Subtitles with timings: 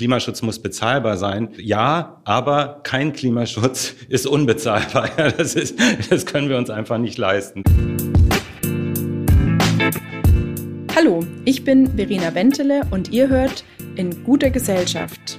[0.00, 1.50] Klimaschutz muss bezahlbar sein.
[1.58, 5.10] Ja, aber kein Klimaschutz ist unbezahlbar.
[5.36, 7.62] Das, ist, das können wir uns einfach nicht leisten.
[10.96, 13.62] Hallo, ich bin Verena Wentele und ihr hört
[13.96, 15.38] in guter Gesellschaft.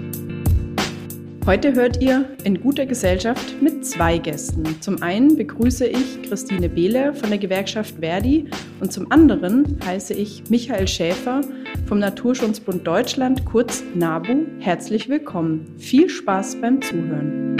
[1.47, 4.79] Heute hört ihr in guter Gesellschaft mit zwei Gästen.
[4.79, 8.45] Zum einen begrüße ich Christine Behle von der Gewerkschaft Verdi
[8.79, 11.41] und zum anderen heiße ich Michael Schäfer
[11.87, 14.45] vom Naturschutzbund Deutschland, kurz NABU.
[14.59, 15.73] Herzlich willkommen.
[15.79, 17.57] Viel Spaß beim Zuhören.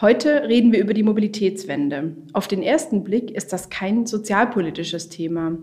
[0.00, 2.16] Heute reden wir über die Mobilitätswende.
[2.32, 5.56] Auf den ersten Blick ist das kein sozialpolitisches Thema.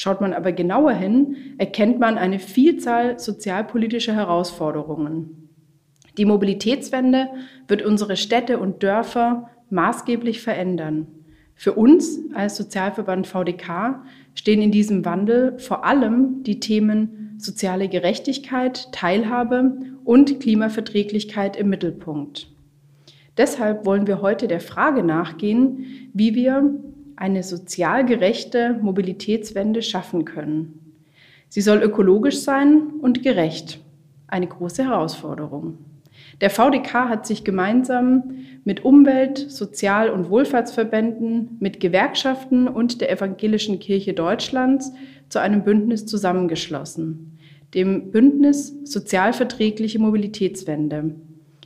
[0.00, 5.48] Schaut man aber genauer hin, erkennt man eine Vielzahl sozialpolitischer Herausforderungen.
[6.16, 7.26] Die Mobilitätswende
[7.66, 11.08] wird unsere Städte und Dörfer maßgeblich verändern.
[11.56, 14.04] Für uns als Sozialverband VDK
[14.36, 22.52] stehen in diesem Wandel vor allem die Themen soziale Gerechtigkeit, Teilhabe und Klimaverträglichkeit im Mittelpunkt.
[23.36, 26.78] Deshalb wollen wir heute der Frage nachgehen, wie wir
[27.18, 30.94] eine sozial gerechte Mobilitätswende schaffen können.
[31.48, 33.80] Sie soll ökologisch sein und gerecht.
[34.28, 35.78] Eine große Herausforderung.
[36.40, 43.80] Der VDK hat sich gemeinsam mit Umwelt-, Sozial- und Wohlfahrtsverbänden, mit Gewerkschaften und der Evangelischen
[43.80, 44.92] Kirche Deutschlands
[45.28, 47.38] zu einem Bündnis zusammengeschlossen,
[47.74, 51.14] dem Bündnis Sozialverträgliche Mobilitätswende.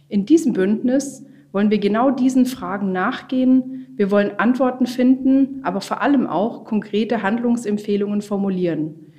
[0.08, 3.81] In diesem Bündnis wollen wir genau diesen Fragen nachgehen.
[3.94, 9.12] Wir wollen Antworten finden, aber vor allem auch konkrete Handlungsempfehlungen formulieren.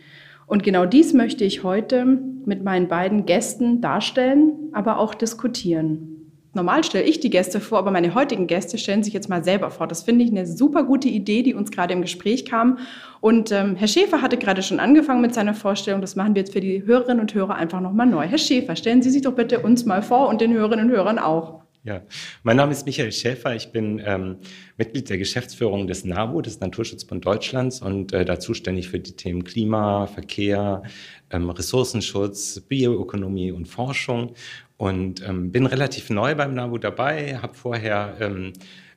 [0.47, 6.13] Und genau dies möchte ich heute mit meinen beiden Gästen darstellen, aber auch diskutieren.
[6.55, 9.71] Normal stelle ich die Gäste vor, aber meine heutigen Gäste stellen sich jetzt mal selber
[9.71, 9.87] vor.
[9.87, 12.77] Das finde ich eine super gute Idee, die uns gerade im Gespräch kam.
[13.21, 16.01] Und ähm, Herr Schäfer hatte gerade schon angefangen mit seiner Vorstellung.
[16.01, 18.27] Das machen wir jetzt für die Hörerinnen und Hörer einfach nochmal neu.
[18.27, 21.17] Herr Schäfer, stellen Sie sich doch bitte uns mal vor und den Hörerinnen und Hörern
[21.17, 21.62] auch.
[21.85, 22.01] Ja,
[22.43, 23.55] mein Name ist Michael Schäfer.
[23.55, 24.37] Ich bin ähm,
[24.77, 29.43] Mitglied der Geschäftsführung des NABU, des Naturschutzbund Deutschlands, und äh, da zuständig für die Themen
[29.43, 30.83] Klima, Verkehr,
[31.29, 34.33] ähm, Ressourcenschutz, Bioökonomie und Forschung.
[34.77, 38.53] Und ähm, bin relativ neu beim NABU dabei, habe vorher ähm,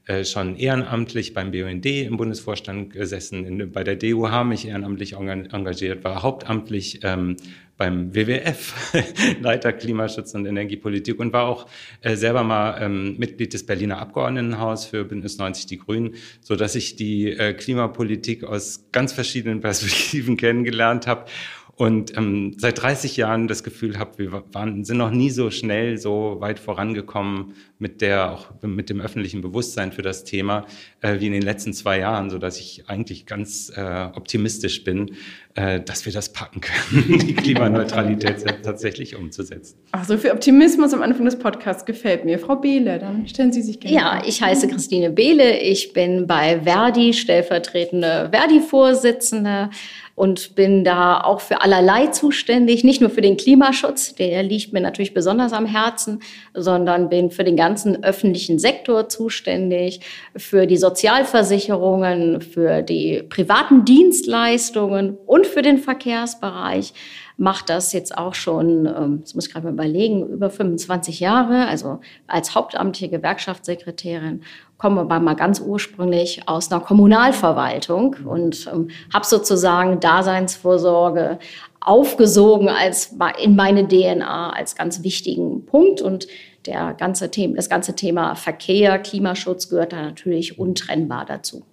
[0.06, 6.04] äh, schon ehrenamtlich beim BUND im Bundesvorstand gesessen, in, bei der DUH mich ehrenamtlich engagiert,
[6.04, 7.36] war hauptamtlich ähm,
[7.76, 8.94] beim WWF,
[9.40, 11.66] Leiter Klimaschutz und Energiepolitik und war auch
[12.02, 16.74] äh, selber mal ähm, Mitglied des Berliner Abgeordnetenhaus für Bündnis 90 Die Grünen, so dass
[16.74, 21.26] ich die äh, Klimapolitik aus ganz verschiedenen Perspektiven kennengelernt habe
[21.76, 25.98] und ähm, seit 30 Jahren das Gefühl habe, wir waren, sind noch nie so schnell
[25.98, 30.64] so weit vorangekommen mit der auch mit dem öffentlichen Bewusstsein für das Thema
[31.02, 35.16] äh, wie in den letzten zwei Jahren, so dass ich eigentlich ganz äh, optimistisch bin,
[35.54, 39.76] äh, dass wir das packen können, die Klimaneutralität tatsächlich umzusetzen.
[39.92, 42.38] Ach, so viel Optimismus am Anfang des Podcasts gefällt mir.
[42.38, 43.96] Frau Behle, dann stellen Sie sich gerne.
[43.96, 45.58] Ja, ich heiße Christine Behle.
[45.58, 49.68] Ich bin bei Verdi stellvertretende Verdi-Vorsitzende
[50.16, 54.80] und bin da auch für allerlei zuständig, nicht nur für den Klimaschutz, der liegt mir
[54.80, 56.20] natürlich besonders am Herzen,
[56.54, 60.00] sondern bin für den ganzen öffentlichen Sektor zuständig,
[60.34, 66.94] für die Sozialversicherungen, für die privaten Dienstleistungen und für den Verkehrsbereich.
[67.38, 71.66] Macht das jetzt auch schon, ähm, das muss ich gerade mal überlegen, über 25 Jahre,
[71.66, 74.40] also als hauptamtliche Gewerkschaftssekretärin,
[74.78, 81.38] komme aber mal ganz ursprünglich aus einer Kommunalverwaltung und ähm, habe sozusagen Daseinsvorsorge
[81.80, 86.26] aufgesogen als in meine DNA als ganz wichtigen Punkt und
[86.66, 91.64] der ganze Thema, das ganze Thema Verkehr, Klimaschutz gehört da natürlich untrennbar dazu.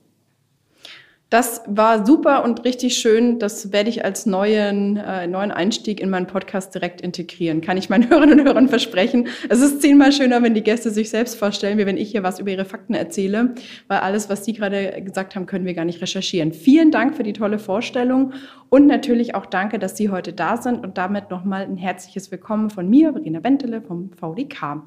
[1.34, 3.40] Das war super und richtig schön.
[3.40, 7.60] Das werde ich als neuen, äh, neuen Einstieg in meinen Podcast direkt integrieren.
[7.60, 9.28] Kann ich meinen Hörerinnen und Hörern versprechen.
[9.50, 12.40] Es ist zehnmal schöner, wenn die Gäste sich selbst vorstellen, wie wenn ich hier was
[12.40, 13.56] über ihre Fakten erzähle,
[13.88, 16.54] weil alles, was Sie gerade gesagt haben, können wir gar nicht recherchieren.
[16.54, 18.34] Vielen Dank für die tolle Vorstellung.
[18.74, 22.72] Und natürlich auch danke, dass Sie heute da sind und damit nochmal ein herzliches Willkommen
[22.72, 24.82] von mir, Verena Bentele vom VDK.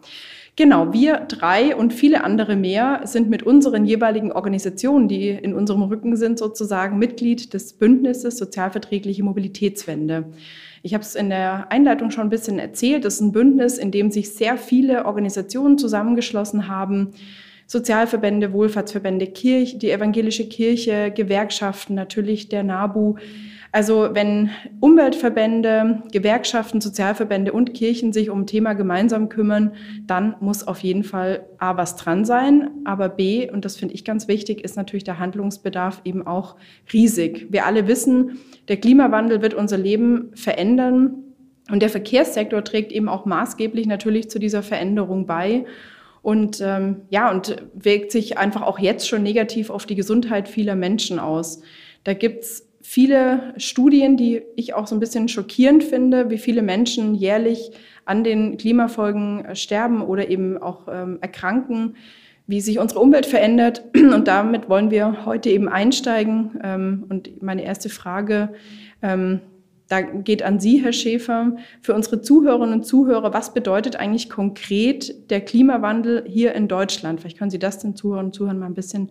[0.56, 5.82] Genau, wir drei und viele andere mehr sind mit unseren jeweiligen Organisationen, die in unserem
[5.82, 10.32] Rücken sind, sozusagen Mitglied des Bündnisses Sozialverträgliche Mobilitätswende.
[10.82, 13.04] Ich habe es in der Einleitung schon ein bisschen erzählt.
[13.04, 17.12] Das ist ein Bündnis, in dem sich sehr viele Organisationen zusammengeschlossen haben.
[17.68, 23.14] Sozialverbände, Wohlfahrtsverbände, Kirche, die evangelische Kirche, Gewerkschaften, natürlich der NABU.
[23.76, 24.48] Also wenn
[24.80, 29.74] Umweltverbände, Gewerkschaften, Sozialverbände und Kirchen sich um ein Thema gemeinsam kümmern,
[30.06, 34.02] dann muss auf jeden Fall A was dran sein, aber B, und das finde ich
[34.02, 36.56] ganz wichtig, ist natürlich der Handlungsbedarf eben auch
[36.90, 37.48] riesig.
[37.50, 38.38] Wir alle wissen,
[38.68, 41.24] der Klimawandel wird unser Leben verändern
[41.70, 45.66] und der Verkehrssektor trägt eben auch maßgeblich natürlich zu dieser Veränderung bei.
[46.22, 50.76] Und ähm, ja, und wirkt sich einfach auch jetzt schon negativ auf die Gesundheit vieler
[50.76, 51.60] Menschen aus.
[52.04, 57.16] Da gibt's viele Studien, die ich auch so ein bisschen schockierend finde, wie viele Menschen
[57.16, 57.72] jährlich
[58.04, 61.96] an den Klimafolgen äh, sterben oder eben auch ähm, erkranken,
[62.46, 63.82] wie sich unsere Umwelt verändert.
[63.96, 66.60] Und damit wollen wir heute eben einsteigen.
[66.62, 68.54] Ähm, und meine erste Frage,
[69.02, 69.40] ähm,
[69.88, 75.30] da geht an Sie, Herr Schäfer, für unsere Zuhörerinnen und Zuhörer, was bedeutet eigentlich konkret
[75.30, 77.20] der Klimawandel hier in Deutschland?
[77.20, 79.10] Vielleicht können Sie das den Zuhörern und Zuhörern mal ein bisschen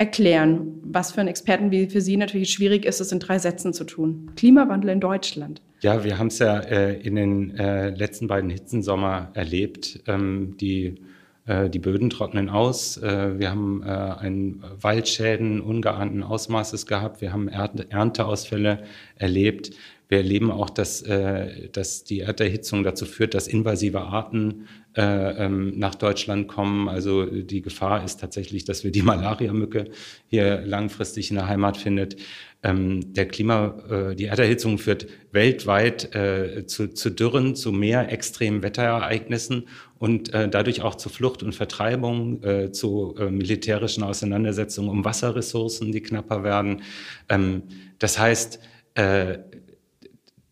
[0.00, 3.74] erklären, was für einen Experten wie für Sie natürlich schwierig ist, es in drei Sätzen
[3.74, 4.30] zu tun.
[4.34, 5.60] Klimawandel in Deutschland.
[5.80, 10.02] Ja, wir haben es ja äh, in den äh, letzten beiden Hitzensommer erlebt.
[10.06, 11.02] Ähm, die,
[11.44, 12.96] äh, die Böden trocknen aus.
[12.96, 17.20] Äh, wir haben äh, einen Waldschäden ungeahnten Ausmaßes gehabt.
[17.20, 18.82] Wir haben Ernteausfälle
[19.16, 19.72] erlebt.
[20.10, 24.66] Wir erleben auch, dass, äh, dass die Erderhitzung dazu führt, dass invasive Arten
[24.96, 26.88] äh, ähm, nach Deutschland kommen.
[26.88, 29.84] Also die Gefahr ist tatsächlich, dass wir die Malariamücke
[30.26, 32.16] hier langfristig in der Heimat findet.
[32.64, 38.64] Ähm, der Klima, äh, die Erderhitzung führt weltweit äh, zu, zu Dürren, zu mehr extremen
[38.64, 39.68] Wetterereignissen
[40.00, 45.92] und äh, dadurch auch zu Flucht und Vertreibung, äh, zu äh, militärischen Auseinandersetzungen um Wasserressourcen,
[45.92, 46.82] die knapper werden.
[47.28, 47.62] Ähm,
[48.00, 48.58] das heißt,
[48.94, 49.38] äh,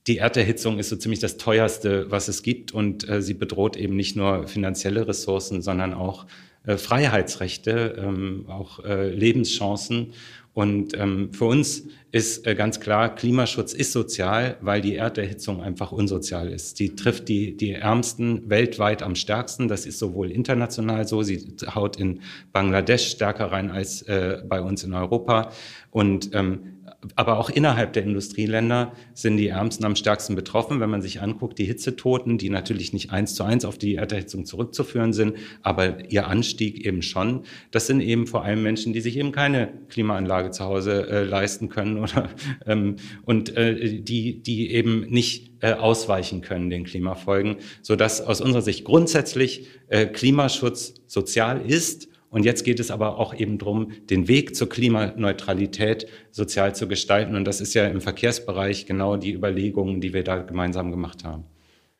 [0.09, 3.95] die Erderhitzung ist so ziemlich das teuerste, was es gibt und äh, sie bedroht eben
[3.95, 6.27] nicht nur finanzielle Ressourcen, sondern auch
[6.67, 10.15] äh, Freiheitsrechte, ähm, auch äh, Lebenschancen.
[10.55, 15.93] Und ähm, für uns ist äh, ganz klar, Klimaschutz ist sozial, weil die Erderhitzung einfach
[15.93, 16.81] unsozial ist.
[16.81, 19.69] Die trifft die, die Ärmsten weltweit am stärksten.
[19.69, 22.23] Das ist sowohl international so, sie haut in
[22.53, 25.53] Bangladesch stärker rein als äh, bei uns in Europa.
[25.91, 26.78] Und ähm,
[27.15, 30.81] aber auch innerhalb der Industrieländer sind die Ärmsten am stärksten betroffen.
[30.81, 34.45] Wenn man sich anguckt, die Hitzetoten, die natürlich nicht eins zu eins auf die Erderhitzung
[34.45, 39.17] zurückzuführen sind, aber ihr Anstieg eben schon, das sind eben vor allem Menschen, die sich
[39.17, 42.31] eben keine Klimaanlage zu Hause äh, leisten können oder
[42.67, 48.41] ähm, und äh, die, die eben nicht äh, ausweichen können den Klimafolgen, so dass aus
[48.41, 53.93] unserer Sicht grundsätzlich äh, Klimaschutz sozial ist und jetzt geht es aber auch eben darum,
[54.11, 57.37] den Weg zur Klimaneutralität sozial zu gestalten.
[57.37, 61.45] Und das ist ja im Verkehrsbereich genau die Überlegungen, die wir da gemeinsam gemacht haben.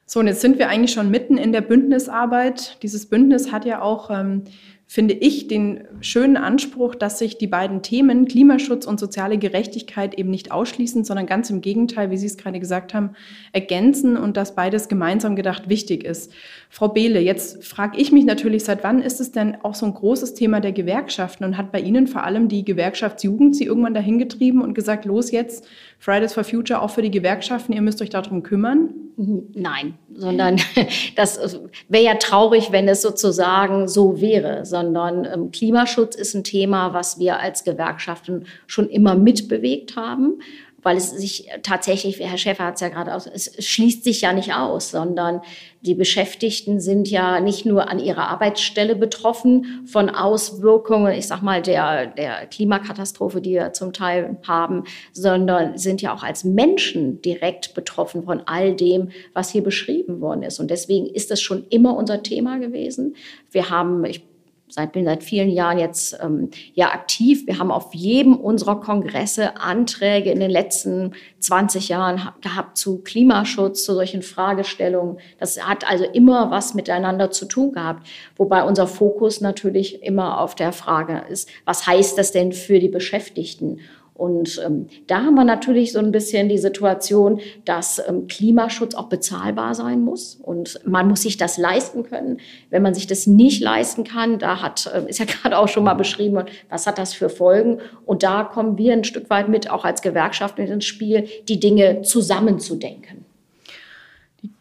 [0.05, 2.83] So, und jetzt sind wir eigentlich schon mitten in der Bündnisarbeit.
[2.83, 4.45] Dieses Bündnis hat ja auch ähm,
[4.91, 10.31] finde ich den schönen Anspruch, dass sich die beiden Themen Klimaschutz und soziale Gerechtigkeit eben
[10.31, 13.11] nicht ausschließen, sondern ganz im Gegenteil, wie Sie es gerade gesagt haben,
[13.53, 16.33] ergänzen und dass beides gemeinsam gedacht wichtig ist.
[16.71, 19.93] Frau Behle, jetzt frage ich mich natürlich, seit wann ist es denn auch so ein
[19.93, 24.19] großes Thema der Gewerkschaften und hat bei Ihnen vor allem die Gewerkschaftsjugend Sie irgendwann dahin
[24.19, 25.67] getrieben und gesagt, los jetzt,
[25.99, 28.91] Fridays for Future auch für die Gewerkschaften, ihr müsst euch darum kümmern?
[29.17, 30.61] Mhm, nein, sondern
[31.17, 31.59] das
[31.89, 37.19] wäre ja traurig, wenn es sozusagen so wäre, sondern ähm, Klimaschutz ist ein Thema, was
[37.19, 40.41] wir als Gewerkschaften schon immer mitbewegt haben
[40.83, 44.33] weil es sich tatsächlich, Herr Schäfer hat es ja gerade aus, es schließt sich ja
[44.33, 45.41] nicht aus, sondern
[45.81, 51.63] die Beschäftigten sind ja nicht nur an ihrer Arbeitsstelle betroffen von Auswirkungen, ich sag mal,
[51.63, 57.75] der, der Klimakatastrophe, die wir zum Teil haben, sondern sind ja auch als Menschen direkt
[57.75, 60.61] betroffen von all dem, was hier beschrieben worden ist.
[60.61, 63.17] Und deswegen ist das schon immer unser Thema gewesen.
[63.51, 64.23] Wir haben, ich
[64.69, 67.47] seit, bin seit vielen Jahren jetzt ähm, ja aktiv.
[67.47, 73.85] Wir haben auf jedem unserer Kongresse Anträge in den letzten 20 Jahren gehabt zu Klimaschutz,
[73.85, 75.19] zu solchen Fragestellungen.
[75.39, 78.07] Das hat also immer was miteinander zu tun gehabt.
[78.37, 82.89] Wobei unser Fokus natürlich immer auf der Frage ist, was heißt das denn für die
[82.89, 83.81] Beschäftigten?
[84.19, 89.09] Und ähm, da haben wir natürlich so ein bisschen die Situation, dass ähm, Klimaschutz auch
[89.09, 92.39] bezahlbar sein muss und man muss sich das leisten können.
[92.69, 95.85] Wenn man sich das nicht leisten kann, da hat, äh, ist ja gerade auch schon
[95.85, 97.79] mal beschrieben, was hat das für Folgen?
[98.05, 101.61] Und da kommen wir ein Stück weit mit, auch als Gewerkschaft mit ins Spiel, die
[101.61, 103.28] Dinge zusammenzudenken.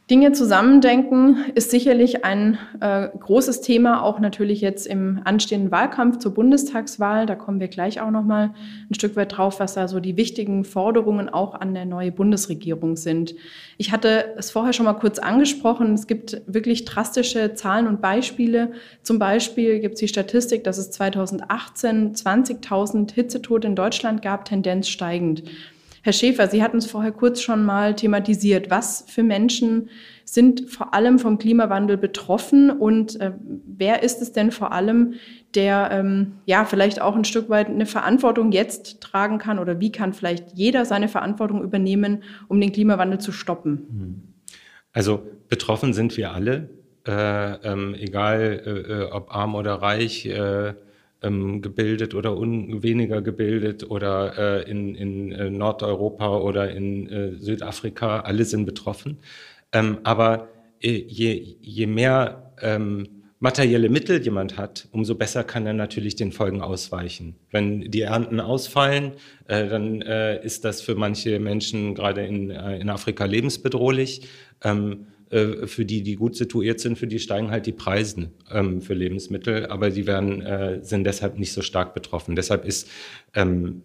[0.09, 6.33] Dinge zusammendenken ist sicherlich ein äh, großes Thema, auch natürlich jetzt im anstehenden Wahlkampf zur
[6.33, 7.25] Bundestagswahl.
[7.25, 8.53] Da kommen wir gleich auch noch mal
[8.89, 12.95] ein Stück weit drauf, was da so die wichtigen Forderungen auch an der neuen Bundesregierung
[12.95, 13.35] sind.
[13.77, 15.93] Ich hatte es vorher schon mal kurz angesprochen.
[15.93, 18.71] Es gibt wirklich drastische Zahlen und Beispiele.
[19.03, 24.87] Zum Beispiel gibt es die Statistik, dass es 2018 20.000 Hitzetote in Deutschland gab, Tendenz
[24.87, 25.43] steigend.
[26.07, 28.69] Herr Schäfer, Sie hatten es vorher kurz schon mal thematisiert.
[28.69, 29.89] Was für Menschen
[30.23, 33.33] sind vor allem vom Klimawandel betroffen und äh,
[33.65, 35.15] wer ist es denn vor allem,
[35.53, 39.91] der ähm, ja vielleicht auch ein Stück weit eine Verantwortung jetzt tragen kann oder wie
[39.91, 43.85] kann vielleicht jeder seine Verantwortung übernehmen, um den Klimawandel zu stoppen?
[43.89, 44.23] Hm.
[44.93, 46.69] Also betroffen sind wir alle,
[47.05, 47.11] äh,
[47.69, 50.73] ähm, egal äh, äh ob arm oder reich äh,
[51.21, 57.31] ähm, gebildet oder un weniger gebildet oder äh, in, in äh, Nordeuropa oder in äh,
[57.39, 59.17] Südafrika, alle sind betroffen.
[59.71, 63.07] Ähm, aber äh, je, je mehr ähm,
[63.39, 67.36] materielle Mittel jemand hat, umso besser kann er natürlich den Folgen ausweichen.
[67.51, 69.13] Wenn die Ernten ausfallen,
[69.47, 74.27] äh, dann äh, ist das für manche Menschen gerade in, in Afrika lebensbedrohlich.
[74.63, 78.81] Ähm, äh, für die, die gut situiert sind, für die steigen halt die Preise ähm,
[78.81, 82.36] für Lebensmittel, aber die werden, äh, sind deshalb nicht so stark betroffen.
[82.36, 82.89] Deshalb ist
[83.34, 83.81] ähm,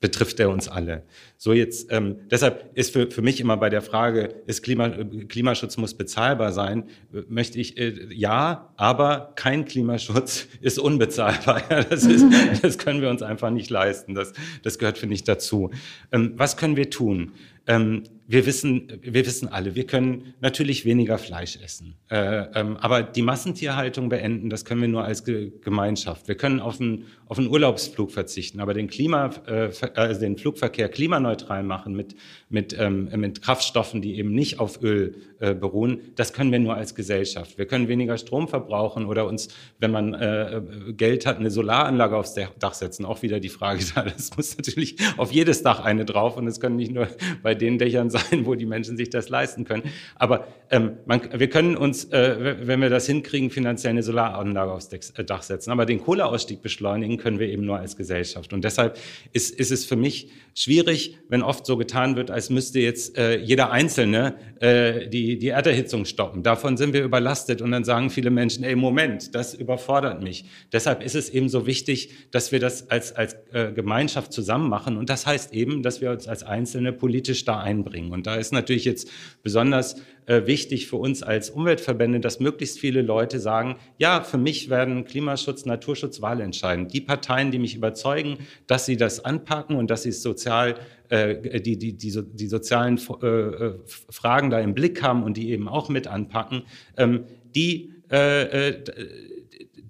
[0.00, 1.04] betrifft er uns alle.
[1.38, 5.76] So jetzt, ähm, deshalb ist für, für mich immer bei der Frage, ist Klima, Klimaschutz
[5.78, 6.84] muss bezahlbar sein,
[7.28, 11.62] möchte ich, äh, ja, aber kein Klimaschutz ist unbezahlbar.
[11.90, 12.26] das, ist,
[12.62, 14.14] das können wir uns einfach nicht leisten.
[14.14, 15.70] Das, das gehört, finde ich, dazu.
[16.12, 17.32] Ähm, was können wir tun?
[17.66, 23.02] Ähm, wir wissen, wir wissen alle, wir können natürlich weniger Fleisch essen, äh, ähm, aber
[23.04, 26.26] die Massentierhaltung beenden, das können wir nur als Ge Gemeinschaft.
[26.26, 30.88] Wir können auf einen, auf einen Urlaubsflug verzichten, aber den Klima, äh, also den Flugverkehr
[30.88, 32.16] klimaneutral machen mit
[32.48, 36.74] mit ähm, mit Kraftstoffen, die eben nicht auf Öl äh, beruhen, das können wir nur
[36.74, 37.58] als Gesellschaft.
[37.58, 40.62] Wir können weniger Strom verbrauchen oder uns, wenn man äh,
[40.96, 43.04] Geld hat, eine Solaranlage aufs Dach setzen.
[43.04, 44.04] Auch wieder die Frage da.
[44.16, 47.08] Das muss natürlich auf jedes Dach eine drauf und es können nicht nur
[47.42, 49.84] bei den Dächern sein, wo die Menschen sich das leisten können.
[50.14, 54.92] Aber ähm, man, wir können uns, äh, wenn wir das hinkriegen, finanziell eine Solaranlage aufs
[54.92, 55.70] äh, Dach setzen.
[55.70, 58.52] Aber den Kohleausstieg beschleunigen können wir eben nur als Gesellschaft.
[58.52, 58.98] Und deshalb
[59.32, 63.38] ist, ist es für mich schwierig, wenn oft so getan wird, als müsste jetzt äh,
[63.38, 66.42] jeder Einzelne äh, die, die Erderhitzung stoppen.
[66.42, 67.62] Davon sind wir überlastet.
[67.62, 70.46] Und dann sagen viele Menschen, ey, Moment, das überfordert mich.
[70.72, 74.96] Deshalb ist es eben so wichtig, dass wir das als, als äh, Gemeinschaft zusammen machen.
[74.96, 78.12] Und das heißt eben, dass wir uns als Einzelne politisch da einbringen.
[78.12, 79.10] Und da ist natürlich jetzt
[79.42, 84.68] besonders äh, wichtig für uns als Umweltverbände, dass möglichst viele Leute sagen, ja, für mich
[84.70, 86.92] werden Klimaschutz, Naturschutz wahlentscheidend.
[86.92, 90.76] Die Parteien, die mich überzeugen, dass sie das anpacken und dass sie es sozial
[91.08, 95.50] äh, die, die, die, die sozialen äh, äh, Fragen da im Blick haben und die
[95.50, 96.62] eben auch mit anpacken,
[96.96, 97.24] ähm,
[97.54, 98.74] die äh,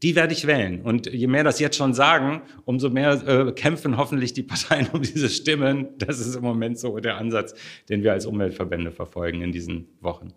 [0.02, 0.82] die werde ich wählen.
[0.82, 5.02] Und je mehr das jetzt schon sagen, umso mehr äh, kämpfen hoffentlich die Parteien um
[5.02, 5.88] diese Stimmen.
[5.98, 7.54] Das ist im Moment so der Ansatz,
[7.88, 10.32] den wir als Umweltverbände verfolgen in diesen Wochen.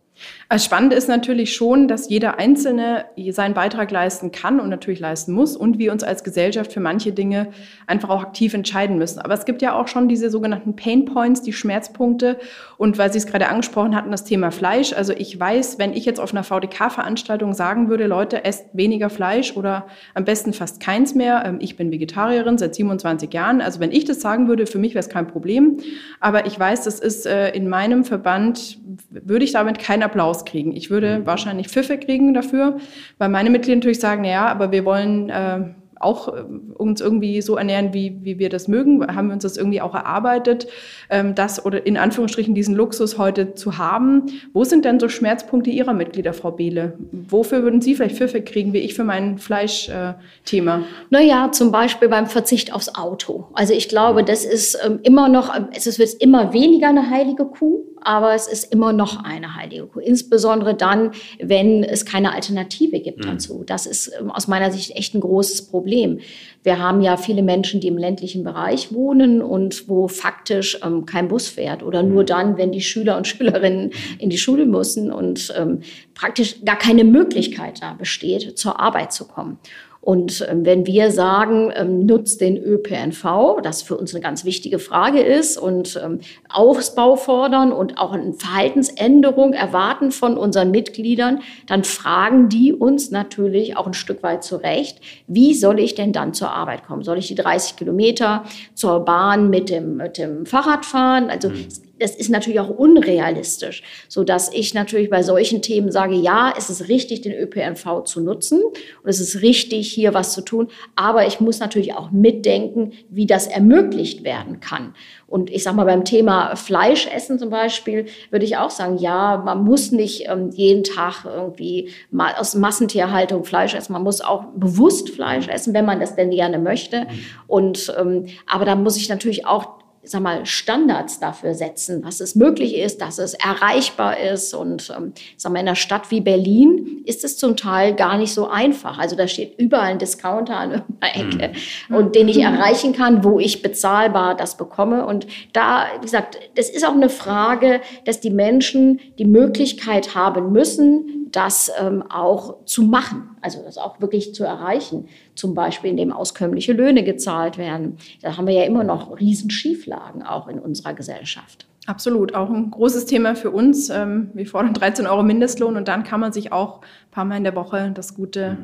[0.48, 5.34] Also spannend ist natürlich schon, dass jeder Einzelne seinen Beitrag leisten kann und natürlich leisten
[5.34, 7.50] muss und wir uns als Gesellschaft für manche Dinge
[7.86, 9.20] einfach auch aktiv entscheiden müssen.
[9.20, 12.40] Aber es gibt ja auch schon diese sogenannten Pain Points, die Schmerzpunkte.
[12.78, 14.94] Und weil Sie es gerade angesprochen hatten, das Thema Fleisch.
[14.94, 19.56] Also ich weiß, wenn ich jetzt auf einer VDK-Veranstaltung sagen würde, Leute, esst weniger Fleisch
[19.56, 21.44] oder am besten fast keins mehr.
[21.46, 23.62] Ähm, ich bin Vegetarierin seit 27 Jahren.
[23.62, 25.78] Also wenn ich das sagen würde, für mich wäre es kein Problem.
[26.20, 30.76] Aber ich weiß, das ist äh, in meinem Verband, würde ich damit keinen Applaus kriegen.
[30.76, 31.26] Ich würde mhm.
[31.26, 32.78] wahrscheinlich Pfiffe kriegen dafür,
[33.18, 35.60] weil meine Mitglieder natürlich sagen, ja, aber wir wollen äh,
[36.00, 36.44] auch äh,
[36.76, 39.94] uns irgendwie so ernähren, wie, wie wir das mögen, haben wir uns das irgendwie auch
[39.94, 40.68] erarbeitet,
[41.10, 44.26] ähm, das oder in Anführungsstrichen diesen Luxus heute zu haben.
[44.54, 46.98] Wo sind denn so Schmerzpunkte Ihrer Mitglieder, Frau Behle?
[47.12, 50.78] Wofür würden Sie vielleicht Pfiffe kriegen, wie ich für mein Fleischthema?
[50.78, 53.48] Äh, naja, zum Beispiel beim Verzicht aufs Auto.
[53.54, 57.86] Also ich glaube, das ist ähm, immer noch, es wird immer weniger eine heilige Kuh
[58.04, 60.00] aber es ist immer noch eine heilige Kuh.
[60.00, 63.30] Insbesondere dann, wenn es keine Alternative gibt mhm.
[63.30, 63.64] dazu.
[63.66, 66.20] Das ist ähm, aus meiner Sicht echt ein großes Problem.
[66.64, 71.28] Wir haben ja viele Menschen, die im ländlichen Bereich wohnen und wo faktisch ähm, kein
[71.28, 72.28] Bus fährt oder nur mhm.
[72.28, 75.82] dann, wenn die Schüler und Schülerinnen in die Schule müssen und ähm,
[76.14, 79.60] praktisch gar keine Möglichkeit da besteht, zur Arbeit zu kommen.
[80.02, 84.80] Und ähm, wenn wir sagen, ähm, nutzt den ÖPNV, das für uns eine ganz wichtige
[84.80, 91.84] Frage ist und ähm, Ausbau fordern und auch eine Verhaltensänderung erwarten von unseren Mitgliedern, dann
[91.84, 96.52] fragen die uns natürlich auch ein Stück weit zurecht, wie soll ich denn dann zur
[96.52, 97.04] Arbeit kommen?
[97.04, 101.30] Soll ich die 30 Kilometer zur Bahn mit dem, mit dem Fahrrad fahren?
[101.30, 101.68] Also mhm
[102.00, 106.70] das ist natürlich auch unrealistisch, so dass ich natürlich bei solchen Themen sage, ja, es
[106.70, 111.28] ist richtig, den ÖPNV zu nutzen und es ist richtig, hier was zu tun, aber
[111.28, 114.94] ich muss natürlich auch mitdenken, wie das ermöglicht werden kann.
[115.30, 119.64] Und ich sage mal, beim Thema Fleischessen zum Beispiel würde ich auch sagen, ja, man
[119.64, 123.94] muss nicht ähm, jeden Tag irgendwie mal aus Massentierhaltung Fleisch essen.
[123.94, 127.02] Man muss auch bewusst Fleisch essen, wenn man das denn gerne möchte.
[127.02, 127.08] Mhm.
[127.46, 129.80] Und ähm, aber da muss ich natürlich auch
[130.10, 134.54] sag mal, Standards dafür setzen, dass es möglich ist, dass es erreichbar ist.
[134.54, 138.34] Und ähm, sag mal, in einer Stadt wie Berlin ist es zum Teil gar nicht
[138.34, 138.98] so einfach.
[138.98, 141.52] Also da steht überall ein Discounter an irgendeiner Ecke
[141.90, 141.96] mhm.
[141.96, 145.06] und den ich erreichen kann, wo ich bezahlbar das bekomme.
[145.06, 150.52] Und da, wie gesagt, das ist auch eine Frage, dass die Menschen die Möglichkeit haben
[150.52, 155.08] müssen, das ähm, auch zu machen, also das auch wirklich zu erreichen.
[155.36, 157.98] Zum Beispiel, indem auskömmliche Löhne gezahlt werden.
[158.22, 161.68] Da haben wir ja immer noch Riesenschieflagen auch in unserer Gesellschaft.
[161.90, 163.90] Absolut, auch ein großes Thema für uns.
[163.90, 167.38] Ähm, wir fordern 13 Euro Mindestlohn und dann kann man sich auch ein paar Mal
[167.38, 168.58] in der Woche das gute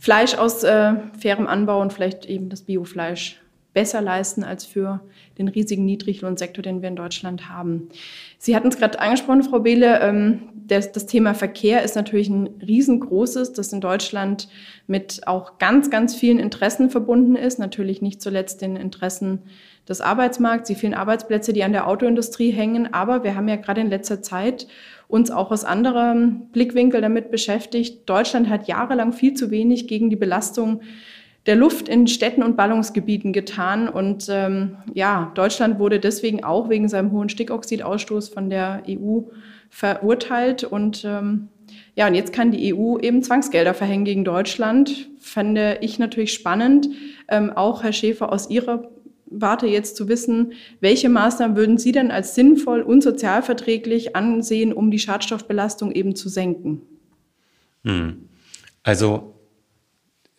[0.00, 3.40] Fleisch aus äh, fairem Anbau und vielleicht eben das Biofleisch
[3.76, 5.02] besser leisten als für
[5.36, 7.90] den riesigen Niedriglohnsektor, den wir in Deutschland haben.
[8.38, 12.48] Sie hatten es gerade angesprochen, Frau Behle, ähm, das, das, Thema Verkehr ist natürlich ein
[12.66, 14.48] riesengroßes, das in Deutschland
[14.86, 17.58] mit auch ganz, ganz vielen Interessen verbunden ist.
[17.58, 19.42] Natürlich nicht zuletzt den Interessen
[19.86, 22.94] des Arbeitsmarkts, die vielen Arbeitsplätze, die an der Autoindustrie hängen.
[22.94, 24.66] Aber wir haben ja gerade in letzter Zeit
[25.06, 28.08] uns auch aus anderem Blickwinkel damit beschäftigt.
[28.08, 30.80] Deutschland hat jahrelang viel zu wenig gegen die Belastung
[31.46, 33.88] der Luft in Städten und Ballungsgebieten getan.
[33.88, 39.20] Und ähm, ja, Deutschland wurde deswegen auch wegen seinem hohen Stickoxidausstoß von der EU
[39.70, 40.64] verurteilt.
[40.64, 41.48] Und ähm,
[41.94, 45.08] ja, und jetzt kann die EU eben Zwangsgelder verhängen gegen Deutschland.
[45.18, 46.88] Fände ich natürlich spannend,
[47.28, 48.90] ähm, auch Herr Schäfer aus Ihrer
[49.28, 54.92] Warte jetzt zu wissen, welche Maßnahmen würden Sie denn als sinnvoll und sozialverträglich ansehen, um
[54.92, 56.82] die Schadstoffbelastung eben zu senken?
[57.82, 58.28] Hm.
[58.84, 59.34] Also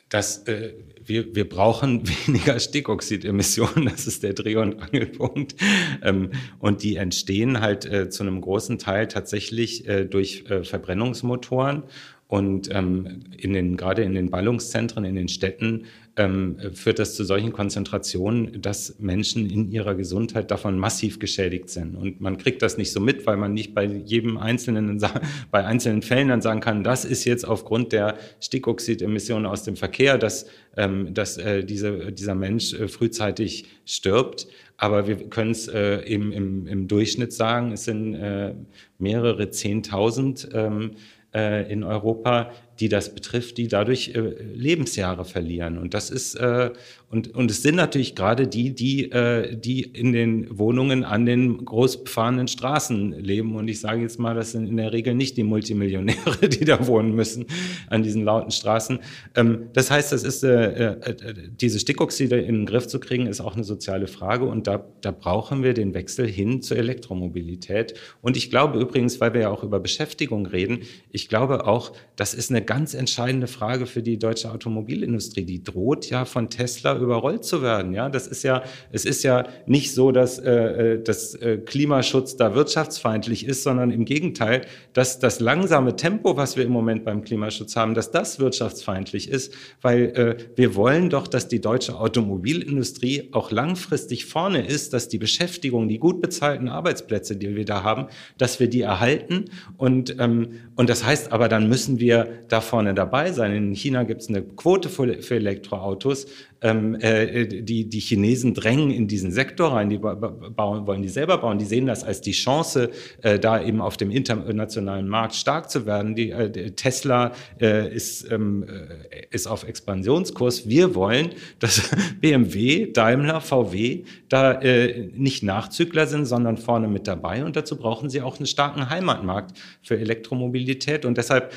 [0.08, 0.72] das äh,
[1.08, 5.56] wir, wir brauchen weniger Stickoxidemissionen, das ist der Dreh- und Angelpunkt.
[6.04, 11.84] Ähm, und die entstehen halt äh, zu einem großen Teil tatsächlich äh, durch äh, Verbrennungsmotoren.
[12.28, 15.86] Und ähm, in den, gerade in den Ballungszentren, in den Städten
[16.18, 21.96] ähm, führt das zu solchen Konzentrationen, dass Menschen in ihrer Gesundheit davon massiv geschädigt sind.
[21.96, 25.00] Und man kriegt das nicht so mit, weil man nicht bei jedem einzelnen,
[25.52, 30.18] bei einzelnen Fällen dann sagen kann, das ist jetzt aufgrund der Stickoxidemissionen aus dem Verkehr,
[30.18, 34.48] dass, ähm, dass äh, diese, dieser Mensch äh, frühzeitig stirbt.
[34.76, 38.56] Aber wir können es äh, im, im, im Durchschnitt sagen, es sind äh,
[38.98, 40.92] mehrere Zehntausend ähm,
[41.34, 44.20] äh, in Europa, die das betrifft, die dadurch äh,
[44.54, 45.78] Lebensjahre verlieren.
[45.78, 46.72] Und das ist äh,
[47.10, 51.64] und, und es sind natürlich gerade die, die, äh, die in den Wohnungen an den
[51.64, 53.56] groß befahrenen Straßen leben.
[53.56, 56.86] Und ich sage jetzt mal, das sind in der Regel nicht die Multimillionäre, die da
[56.86, 57.46] wohnen müssen
[57.90, 59.00] an diesen lauten Straßen.
[59.36, 61.16] Ähm, das heißt, das ist äh, äh,
[61.50, 64.44] diese Stickoxide in den Griff zu kriegen, ist auch eine soziale Frage.
[64.44, 67.94] Und da, da brauchen wir den Wechsel hin zur Elektromobilität.
[68.22, 70.80] Und ich glaube übrigens, weil wir ja auch über Beschäftigung reden,
[71.14, 75.46] ich glaube auch, das ist eine ganz entscheidende Frage für die deutsche Automobilindustrie.
[75.46, 77.94] Die droht ja von Tesla überrollt zu werden.
[77.94, 82.36] Ja, das ist ja, es ist ja nicht so, dass äh, äh, das äh, Klimaschutz
[82.36, 84.62] da wirtschaftsfeindlich ist, sondern im Gegenteil,
[84.94, 89.54] dass das langsame Tempo, was wir im Moment beim Klimaschutz haben, dass das wirtschaftsfeindlich ist,
[89.82, 95.18] weil äh, wir wollen doch, dass die deutsche Automobilindustrie auch langfristig vorne ist, dass die
[95.18, 99.46] Beschäftigung, die gut bezahlten Arbeitsplätze, die wir da haben, dass wir die erhalten
[99.78, 103.54] und ähm, und das heißt aber, dann müssen wir da vorne dabei sein.
[103.54, 106.28] In China gibt es eine Quote für, für Elektroautos
[106.62, 111.38] ähm, äh, die, die Chinesen drängen in diesen Sektor rein, die bauen, wollen die selber
[111.38, 112.90] bauen, die sehen das als die Chance,
[113.22, 116.16] äh, da eben auf dem internationalen Markt stark zu werden.
[116.16, 120.68] Die, äh, Tesla äh, ist, ähm, äh, ist auf Expansionskurs.
[120.68, 121.92] Wir wollen, dass
[122.22, 127.44] BMW, Daimler, VW da äh, nicht Nachzügler sind, sondern vorne mit dabei.
[127.46, 131.06] Und dazu brauchen sie auch einen starken Heimatmarkt für Elektromobilität.
[131.06, 131.52] Und deshalb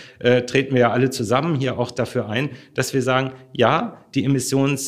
[0.46, 4.24] treten wir ja alle zusammen hier auch dafür ein, dass wir sagen, ja, die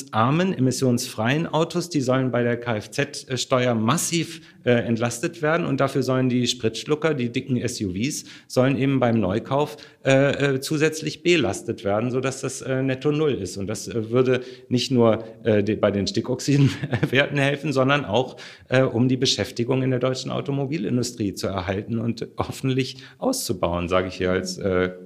[0.02, 6.28] emissionsarmen, emissionsfreien Autos, die sollen bei der Kfz-Steuer massiv äh, entlastet werden und dafür sollen
[6.28, 12.40] die Spritschlucker, die dicken SUVs, sollen eben beim Neukauf äh, äh, zusätzlich belastet werden, sodass
[12.40, 13.56] das äh, netto null ist.
[13.56, 18.36] Und das äh, würde nicht nur äh, die, bei den Stickoxidenwerten helfen, sondern auch
[18.92, 24.30] um die Beschäftigung in der deutschen Automobilindustrie zu erhalten und hoffentlich auszubauen, sage ich hier
[24.30, 24.58] als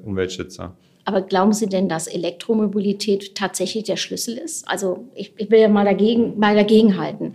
[0.04, 0.76] Umweltschützer.
[1.06, 4.68] Aber glauben Sie denn, dass Elektromobilität tatsächlich der Schlüssel ist?
[4.68, 7.32] Also ich, ich will ja mal dagegen, mal dagegen halten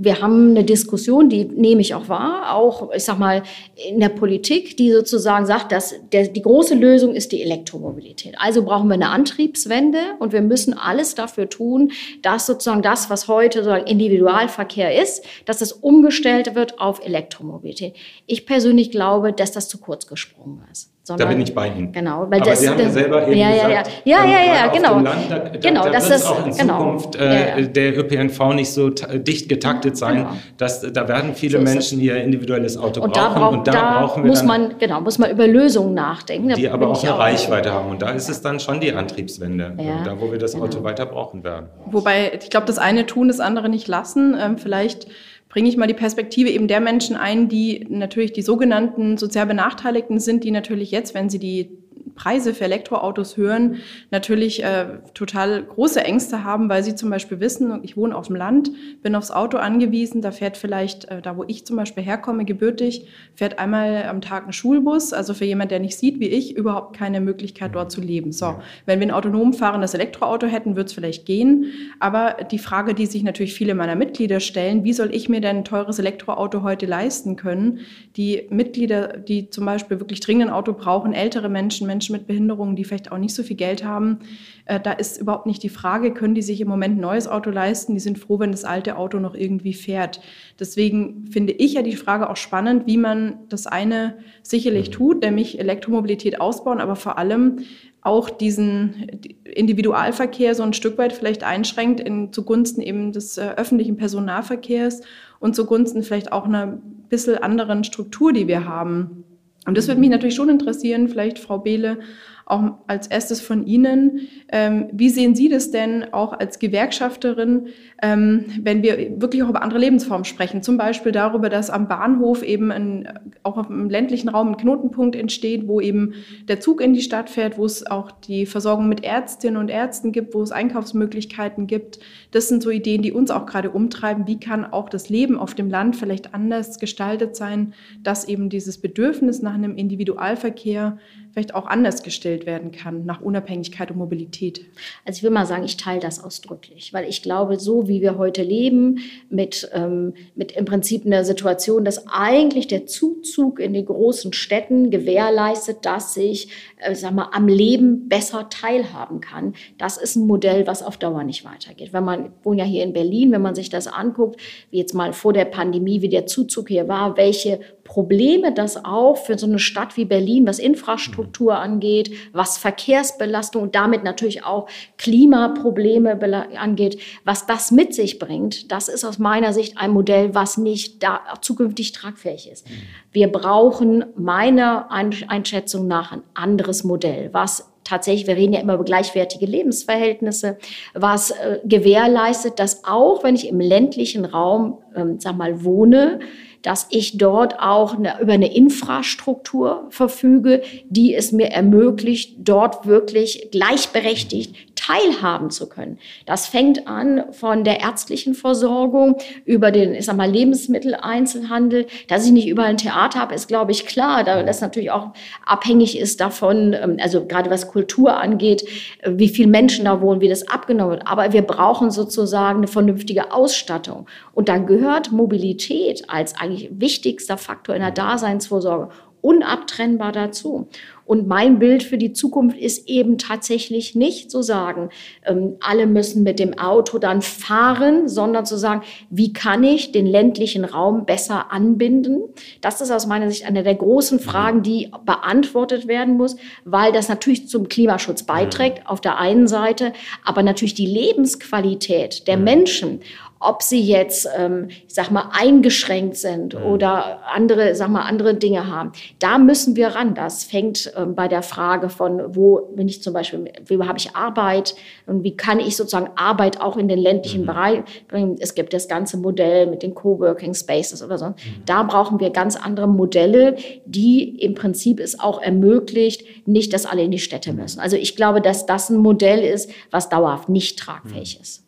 [0.00, 3.42] wir haben eine Diskussion, die nehme ich auch wahr, auch, ich sag mal,
[3.88, 8.36] in der Politik, die sozusagen sagt, dass der, die große Lösung ist die Elektromobilität.
[8.38, 11.90] Also brauchen wir eine Antriebswende und wir müssen alles dafür tun,
[12.22, 17.96] dass sozusagen das, was heute sozusagen Individualverkehr ist, dass es umgestellt wird auf Elektromobilität.
[18.26, 20.92] Ich persönlich glaube, dass das zu kurz gesprungen ist.
[21.08, 21.90] Sondern, da bin ich bei Ihnen.
[21.90, 24.66] Genau, weil Aber das, Sie haben ja selber eben ja, gesagt, ja, ja, ja, ja,
[24.66, 24.98] genau.
[24.98, 26.98] Land, da, genau, da das ist auch in genau.
[26.98, 30.16] Zukunft äh, der ÖPNV nicht so dicht getaktet sein.
[30.16, 30.30] Genau.
[30.58, 33.32] Dass, da werden viele so Menschen ihr individuelles Auto und brauchen.
[33.32, 35.94] Da brauch, und da, da brauchen wir muss dann, man, genau, muss man über Lösungen
[35.94, 36.52] nachdenken.
[36.54, 37.88] Die aber auch eine auch Reichweite haben.
[37.88, 39.72] Und da ist es dann schon die Antriebswende,
[40.04, 40.66] da wo wir das genau.
[40.66, 41.68] Auto weiter brauchen werden.
[41.86, 44.36] Wobei, ich glaube, das eine tun, das andere nicht lassen.
[44.38, 45.06] Ähm, vielleicht
[45.48, 50.20] bringe ich mal die Perspektive eben der Menschen ein, die natürlich die sogenannten sozial Benachteiligten
[50.20, 51.70] sind, die natürlich jetzt, wenn sie die
[52.18, 53.76] Preise für Elektroautos hören,
[54.10, 58.36] natürlich äh, total große Ängste haben, weil sie zum Beispiel wissen, ich wohne auf dem
[58.36, 58.70] Land,
[59.02, 63.06] bin aufs Auto angewiesen, da fährt vielleicht, äh, da wo ich zum Beispiel herkomme, gebürtig,
[63.34, 66.96] fährt einmal am Tag ein Schulbus, also für jemand, der nicht sieht wie ich, überhaupt
[66.96, 68.32] keine Möglichkeit dort zu leben.
[68.32, 71.66] So, wenn wir ein autonom fahrendes Elektroauto hätten, würde es vielleicht gehen,
[72.00, 75.58] aber die Frage, die sich natürlich viele meiner Mitglieder stellen, wie soll ich mir denn
[75.58, 77.78] ein teures Elektroauto heute leisten können?
[78.16, 82.26] Die Mitglieder, die zum Beispiel wirklich dringend ein Auto brauchen, ältere Menschen, Menschen Menschen mit
[82.26, 84.20] Behinderungen, die vielleicht auch nicht so viel Geld haben,
[84.64, 87.50] äh, da ist überhaupt nicht die Frage, können die sich im Moment ein neues Auto
[87.50, 87.94] leisten?
[87.94, 90.20] Die sind froh, wenn das alte Auto noch irgendwie fährt.
[90.58, 95.58] Deswegen finde ich ja die Frage auch spannend, wie man das eine sicherlich tut, nämlich
[95.58, 97.58] Elektromobilität ausbauen, aber vor allem
[98.00, 99.06] auch diesen
[99.44, 105.02] Individualverkehr so ein Stück weit vielleicht einschränkt in, zugunsten eben des äh, öffentlichen Personennahverkehrs
[105.40, 109.24] und zugunsten vielleicht auch einer bisschen anderen Struktur, die wir haben.
[109.68, 111.98] Und das würde mich natürlich schon interessieren, vielleicht Frau Behle,
[112.46, 114.28] auch als erstes von Ihnen.
[114.50, 117.66] Ähm, wie sehen Sie das denn auch als Gewerkschafterin,
[118.02, 120.62] ähm, wenn wir wirklich auch über andere Lebensformen sprechen?
[120.62, 125.68] Zum Beispiel darüber, dass am Bahnhof eben ein, auch im ländlichen Raum ein Knotenpunkt entsteht,
[125.68, 126.14] wo eben
[126.48, 130.12] der Zug in die Stadt fährt, wo es auch die Versorgung mit Ärztinnen und Ärzten
[130.12, 131.98] gibt, wo es Einkaufsmöglichkeiten gibt.
[132.30, 134.26] Das sind so Ideen, die uns auch gerade umtreiben.
[134.26, 138.78] Wie kann auch das Leben auf dem Land vielleicht anders gestaltet sein, dass eben dieses
[138.78, 140.98] Bedürfnis nach einem Individualverkehr
[141.32, 144.66] vielleicht auch anders gestellt werden kann, nach Unabhängigkeit und Mobilität?
[145.06, 148.18] Also ich will mal sagen, ich teile das ausdrücklich, weil ich glaube, so wie wir
[148.18, 148.98] heute leben,
[149.30, 154.90] mit, ähm, mit im Prinzip einer Situation, dass eigentlich der Zuzug in den großen Städten
[154.90, 159.54] gewährleistet, dass ich äh, sag mal, am Leben besser teilhaben kann.
[159.78, 161.92] Das ist ein Modell, was auf Dauer nicht weitergeht.
[161.92, 164.94] Wenn man, ich wohne ja hier in Berlin, wenn man sich das anguckt, wie jetzt
[164.94, 169.46] mal vor der Pandemie, wie der Zuzug hier war, welche Probleme das auch für so
[169.46, 171.60] eine Stadt wie Berlin, was Infrastruktur mhm.
[171.60, 176.18] angeht, was Verkehrsbelastung und damit natürlich auch Klimaprobleme
[176.58, 181.02] angeht, was das mit sich bringt, das ist aus meiner Sicht ein Modell, was nicht
[181.02, 182.68] da zukünftig tragfähig ist.
[182.68, 182.74] Mhm.
[183.12, 188.84] Wir brauchen meiner Einschätzung nach ein anderes Modell, was tatsächlich, wir reden ja immer über
[188.84, 190.58] gleichwertige Lebensverhältnisse,
[190.94, 196.20] was äh, gewährleistet, dass auch wenn ich im ländlichen Raum, ähm, sag mal, wohne,
[196.62, 203.48] dass ich dort auch eine, über eine Infrastruktur verfüge, die es mir ermöglicht, dort wirklich
[203.52, 205.98] gleichberechtigt teilhaben zu können.
[206.26, 211.86] Das fängt an von der ärztlichen Versorgung über den, ich sag mal, Lebensmitteleinzelhandel.
[212.08, 215.12] Dass ich nicht überall ein Theater habe, ist, glaube ich, klar, da das natürlich auch
[215.44, 218.64] abhängig ist davon, ähm, also gerade was Kultur angeht,
[219.00, 221.06] äh, wie viele Menschen da wohnen, wie das abgenommen wird.
[221.06, 224.06] Aber wir brauchen sozusagen eine vernünftige Ausstattung.
[224.32, 228.88] Und dann gehört Mobilität als eigentlich wichtigster Faktor in der Daseinsvorsorge
[229.20, 230.68] unabtrennbar dazu.
[231.08, 234.90] Und mein Bild für die Zukunft ist eben tatsächlich nicht zu sagen,
[235.24, 240.04] ähm, alle müssen mit dem Auto dann fahren, sondern zu sagen, wie kann ich den
[240.04, 242.20] ländlichen Raum besser anbinden?
[242.60, 247.08] Das ist aus meiner Sicht eine der großen Fragen, die beantwortet werden muss, weil das
[247.08, 249.94] natürlich zum Klimaschutz beiträgt auf der einen Seite,
[250.26, 253.00] aber natürlich die Lebensqualität der Menschen
[253.40, 256.62] ob sie jetzt, ähm, ich sag mal, eingeschränkt sind mhm.
[256.64, 258.92] oder andere, sag mal, andere Dinge haben.
[259.18, 260.14] Da müssen wir ran.
[260.14, 264.14] Das fängt ähm, bei der Frage von, wo bin ich zum Beispiel, wie habe ich
[264.16, 264.74] Arbeit
[265.06, 267.46] und wie kann ich sozusagen Arbeit auch in den ländlichen mhm.
[267.46, 268.36] Bereich bringen.
[268.40, 271.26] Es gibt das ganze Modell mit den Coworking Spaces oder so.
[271.26, 271.34] Mhm.
[271.66, 277.02] Da brauchen wir ganz andere Modelle, die im Prinzip es auch ermöglicht, nicht, dass alle
[277.02, 277.60] in die Städte mhm.
[277.60, 277.80] müssen.
[277.80, 281.42] Also ich glaube, dass das ein Modell ist, was dauerhaft nicht tragfähig mhm.
[281.42, 281.64] ist.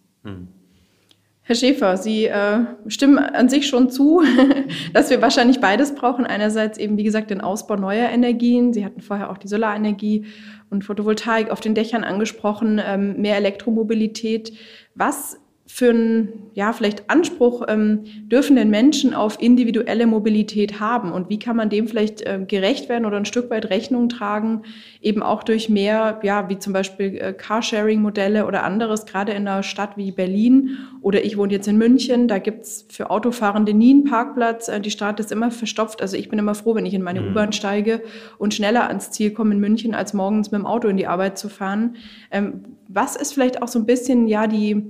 [1.51, 4.23] Herr Schäfer, Sie äh, stimmen an sich schon zu,
[4.93, 6.25] dass wir wahrscheinlich beides brauchen.
[6.25, 8.73] Einerseits eben, wie gesagt, den Ausbau neuer Energien.
[8.73, 10.27] Sie hatten vorher auch die Solarenergie
[10.71, 14.53] und Photovoltaik auf den Dächern angesprochen, ähm, mehr Elektromobilität.
[14.95, 15.41] Was
[15.73, 21.13] für einen, ja, vielleicht Anspruch ähm, dürfen denn Menschen auf individuelle Mobilität haben?
[21.13, 24.63] Und wie kann man dem vielleicht äh, gerecht werden oder ein Stück weit Rechnung tragen,
[25.01, 29.63] eben auch durch mehr, ja, wie zum Beispiel äh, Carsharing-Modelle oder anderes, gerade in einer
[29.63, 34.05] Stadt wie Berlin oder ich wohne jetzt in München, da gibt's für Autofahrende nie einen
[34.05, 36.03] Parkplatz, äh, die Stadt ist immer verstopft.
[36.03, 37.29] Also ich bin immer froh, wenn ich in meine mhm.
[37.31, 38.03] U-Bahn steige
[38.39, 41.39] und schneller ans Ziel komme in München, als morgens mit dem Auto in die Arbeit
[41.39, 41.95] zu fahren.
[42.33, 44.85] Ähm, was ist vielleicht auch so ein bisschen, ja, die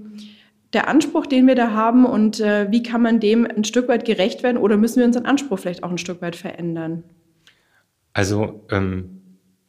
[0.72, 4.04] der Anspruch, den wir da haben und äh, wie kann man dem ein Stück weit
[4.04, 7.04] gerecht werden oder müssen wir unseren Anspruch vielleicht auch ein Stück weit verändern?
[8.12, 9.19] Also ähm,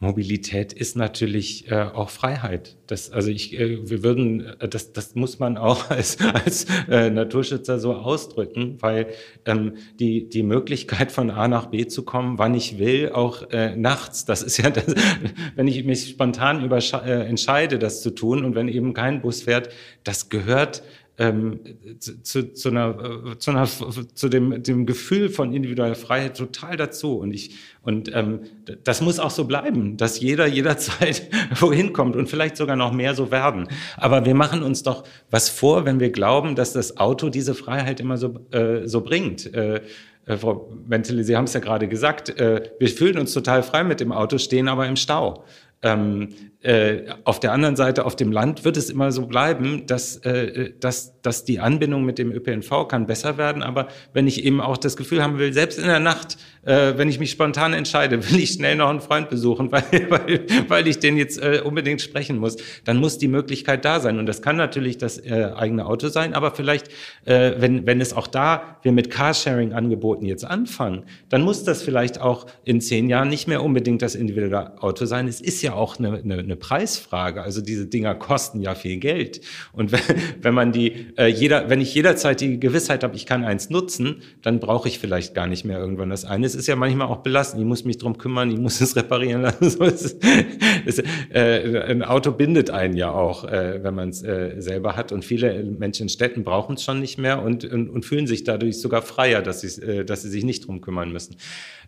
[0.02, 2.76] Mobilität ist natürlich äh, auch Freiheit.
[2.88, 7.12] Das, also ich, äh, wir würden, äh, das, das muss man auch als, als äh,
[7.12, 9.08] Naturschützer so ausdrücken, weil
[9.46, 13.76] ähm, die, die Möglichkeit von A nach B zu kommen, wann ich will, auch äh,
[13.76, 14.88] nachts, das ist ja, das,
[15.56, 19.70] wenn ich mich spontan äh, entscheide, das zu tun und wenn eben kein Bus fährt,
[20.04, 20.82] das gehört
[21.22, 21.60] ähm,
[22.00, 27.18] zu, zu, einer, zu, einer, zu dem, dem Gefühl von individueller Freiheit total dazu.
[27.18, 28.42] Und ich und ähm,
[28.84, 31.30] das muss auch so bleiben, dass jeder jederzeit
[31.60, 33.68] wohin kommt und vielleicht sogar noch mehr so werden.
[33.98, 38.00] Aber wir machen uns doch was vor, wenn wir glauben, dass das Auto diese Freiheit
[38.00, 39.54] immer so, äh, so bringt.
[39.54, 39.82] Äh,
[40.26, 43.84] äh, Frau Wentele, Sie haben es ja gerade gesagt, äh, wir fühlen uns total frei
[43.84, 45.44] mit dem Auto, stehen aber im Stau.
[45.84, 46.30] Ähm,
[46.64, 50.72] äh, auf der anderen Seite, auf dem Land wird es immer so bleiben, dass, äh,
[50.80, 53.64] dass, dass die Anbindung mit dem ÖPNV kann besser werden.
[53.64, 57.10] Aber wenn ich eben auch das Gefühl haben will, selbst in der Nacht, äh, wenn
[57.10, 61.00] ich mich spontan entscheide, will ich schnell noch einen Freund besuchen, weil, weil, weil ich
[61.00, 64.20] den jetzt äh, unbedingt sprechen muss, dann muss die Möglichkeit da sein.
[64.20, 66.90] Und das kann natürlich das äh, eigene Auto sein, aber vielleicht,
[67.26, 72.22] äh, wenn, wenn es auch da, wir mit Carsharing-Angeboten jetzt anfangen, dann muss das vielleicht
[72.22, 75.28] auch in zehn Jahren nicht mehr unbedingt das individuelle Auto sein.
[75.28, 77.42] Es ist ja auch eine, eine, eine Preisfrage.
[77.42, 79.42] Also diese Dinger kosten ja viel Geld.
[79.72, 80.02] Und wenn,
[80.42, 84.22] wenn man die, äh, jeder, wenn ich jederzeit die Gewissheit habe, ich kann eins nutzen,
[84.42, 86.46] dann brauche ich vielleicht gar nicht mehr irgendwann das eine.
[86.46, 87.62] Es ist ja manchmal auch belastend.
[87.62, 89.70] Ich muss mich drum kümmern, ich muss es reparieren lassen.
[89.70, 90.24] So ist,
[90.86, 95.12] ist, äh, ein Auto bindet einen ja auch, äh, wenn man es äh, selber hat.
[95.12, 98.44] Und viele Menschen in Städten brauchen es schon nicht mehr und, und, und fühlen sich
[98.44, 101.38] dadurch sogar freier, dass sie, äh, dass sie sich nicht drum kümmern müssen.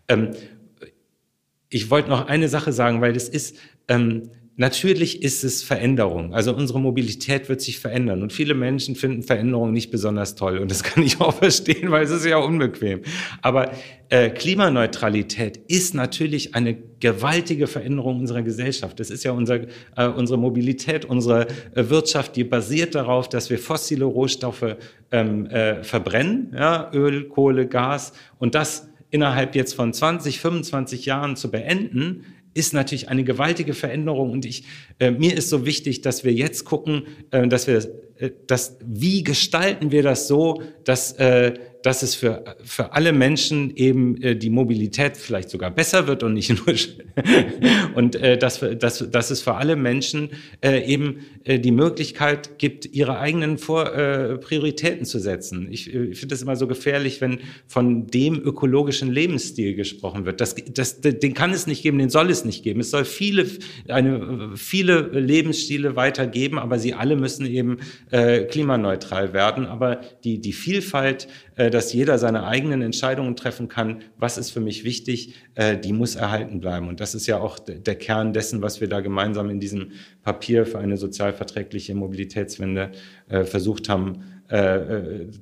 [0.08, 0.30] Ähm,
[1.74, 3.56] ich wollte noch eine Sache sagen, weil das ist,
[3.88, 6.32] ähm, natürlich ist es Veränderung.
[6.32, 10.70] Also unsere Mobilität wird sich verändern und viele Menschen finden Veränderung nicht besonders toll und
[10.70, 13.02] das kann ich auch verstehen, weil es ist ja unbequem.
[13.42, 13.72] Aber
[14.10, 19.00] äh, Klimaneutralität ist natürlich eine gewaltige Veränderung unserer Gesellschaft.
[19.00, 19.62] Das ist ja unser,
[19.96, 24.76] äh, unsere Mobilität, unsere äh, Wirtschaft, die basiert darauf, dass wir fossile Rohstoffe
[25.10, 31.36] ähm, äh, verbrennen, ja, Öl, Kohle, Gas und das innerhalb jetzt von 20, 25 Jahren
[31.36, 34.64] zu beenden, ist natürlich eine gewaltige Veränderung und ich,
[34.98, 37.78] äh, mir ist so wichtig, dass wir jetzt gucken, äh, dass wir,
[38.16, 43.76] äh, dass, wie gestalten wir das so, dass, äh, dass es für, für alle Menschen
[43.76, 46.74] eben äh, die Mobilität vielleicht sogar besser wird und nicht nur
[47.94, 50.30] und äh, dass, dass, dass es für alle Menschen
[50.62, 55.68] äh, eben äh, die Möglichkeit gibt, ihre eigenen Vor äh, Prioritäten zu setzen.
[55.70, 60.40] Ich, äh, ich finde es immer so gefährlich, wenn von dem ökologischen Lebensstil gesprochen wird.
[60.40, 62.80] Das, das, den kann es nicht geben, den soll es nicht geben.
[62.80, 63.46] Es soll viele,
[63.88, 67.76] eine, viele Lebensstile weitergeben, aber sie alle müssen eben
[68.10, 69.66] äh, klimaneutral werden.
[69.66, 74.84] Aber die, die Vielfalt dass jeder seine eigenen Entscheidungen treffen kann, was ist für mich
[74.84, 76.88] wichtig, äh, die muss erhalten bleiben.
[76.88, 80.66] Und das ist ja auch der Kern dessen, was wir da gemeinsam in diesem Papier
[80.66, 82.92] für eine sozialverträgliche Mobilitätswende
[83.28, 84.24] äh, versucht haben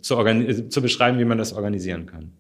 [0.01, 2.31] zu, zu beschreiben, wie man das organisieren kann.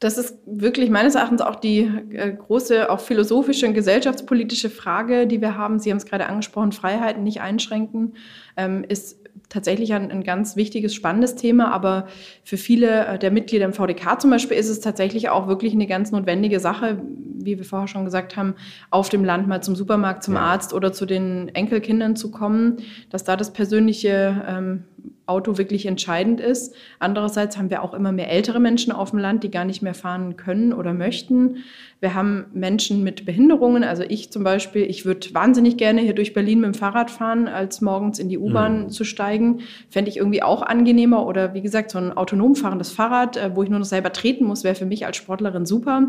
[0.00, 1.80] Das ist wirklich meines Erachtens auch die
[2.12, 5.78] äh, große, auch philosophische und gesellschaftspolitische Frage, die wir haben.
[5.78, 8.14] Sie haben es gerade angesprochen, Freiheiten nicht einschränken,
[8.56, 12.06] ähm, ist tatsächlich ein, ein, ganz wichtiges, spannendes Thema, aber
[12.44, 15.86] für viele äh, der Mitglieder im VDK zum Beispiel ist es tatsächlich auch wirklich eine
[15.86, 17.00] ganz notwendige Sache,
[17.38, 18.54] wie wir vorher schon gesagt haben,
[18.90, 20.40] auf dem Land mal zum Supermarkt, zum ja.
[20.40, 22.78] Arzt oder zu den Enkelkindern zu kommen,
[23.10, 24.84] dass da das persönliche ähm,
[25.30, 26.74] Auto wirklich entscheidend ist.
[26.98, 29.94] Andererseits haben wir auch immer mehr ältere Menschen auf dem Land, die gar nicht mehr
[29.94, 31.58] fahren können oder möchten.
[32.00, 33.84] Wir haben Menschen mit Behinderungen.
[33.84, 37.46] Also ich zum Beispiel, ich würde wahnsinnig gerne hier durch Berlin mit dem Fahrrad fahren,
[37.46, 38.88] als morgens in die U-Bahn mhm.
[38.88, 39.60] zu steigen.
[39.90, 41.26] Fände ich irgendwie auch angenehmer.
[41.26, 44.44] Oder wie gesagt, so ein autonom fahrendes Fahrrad, äh, wo ich nur noch selber treten
[44.44, 46.08] muss, wäre für mich als Sportlerin super.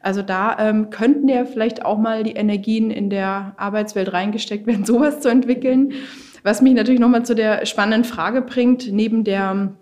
[0.00, 4.84] Also da ähm, könnten ja vielleicht auch mal die Energien in der Arbeitswelt reingesteckt werden,
[4.86, 5.92] sowas zu entwickeln.
[6.42, 9.72] Was mich natürlich nochmal zu der spannenden Frage bringt, neben der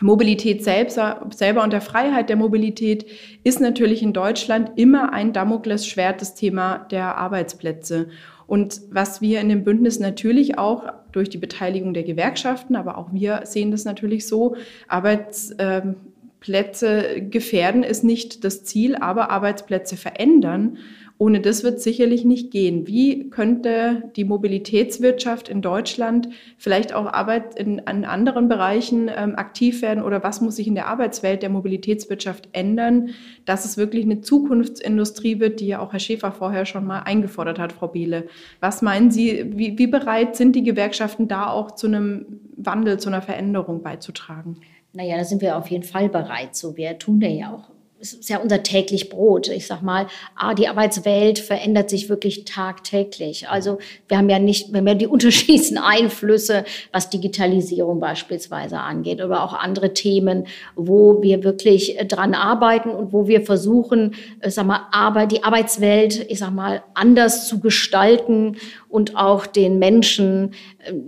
[0.00, 0.98] Mobilität selbst,
[1.30, 3.06] selber und der Freiheit der Mobilität
[3.42, 8.08] ist natürlich in Deutschland immer ein Damoklesschwert das Thema der Arbeitsplätze.
[8.46, 13.12] Und was wir in dem Bündnis natürlich auch durch die Beteiligung der Gewerkschaften, aber auch
[13.12, 20.78] wir sehen das natürlich so, Arbeitsplätze gefährden ist nicht das Ziel, aber Arbeitsplätze verändern
[21.18, 22.86] ohne das wird sicherlich nicht gehen.
[22.86, 29.82] Wie könnte die Mobilitätswirtschaft in Deutschland vielleicht auch Arbeit in, in anderen Bereichen ähm, aktiv
[29.82, 33.10] werden oder was muss sich in der Arbeitswelt der Mobilitätswirtschaft ändern,
[33.44, 37.58] dass es wirklich eine Zukunftsindustrie wird, die ja auch Herr Schäfer vorher schon mal eingefordert
[37.58, 38.28] hat, Frau Behle.
[38.60, 42.26] Was meinen Sie, wie, wie bereit sind die Gewerkschaften da auch zu einem
[42.56, 44.58] Wandel, zu einer Veränderung beizutragen?
[44.92, 46.54] Naja, da sind wir auf jeden Fall bereit.
[46.54, 49.48] So, wir tun da ja auch es ist ja unser täglich Brot.
[49.48, 50.06] Ich sag mal,
[50.36, 53.48] ah, die Arbeitswelt verändert sich wirklich tagtäglich.
[53.48, 59.22] Also wir haben ja nicht, wir haben ja die unterschiedlichsten Einflüsse, was Digitalisierung beispielsweise angeht,
[59.22, 64.50] oder auch andere Themen, wo wir wirklich dran arbeiten und wo wir versuchen, ich äh,
[64.50, 68.56] sag mal, Arbeit, die Arbeitswelt, ich sag mal, anders zu gestalten
[68.88, 70.54] und auch den Menschen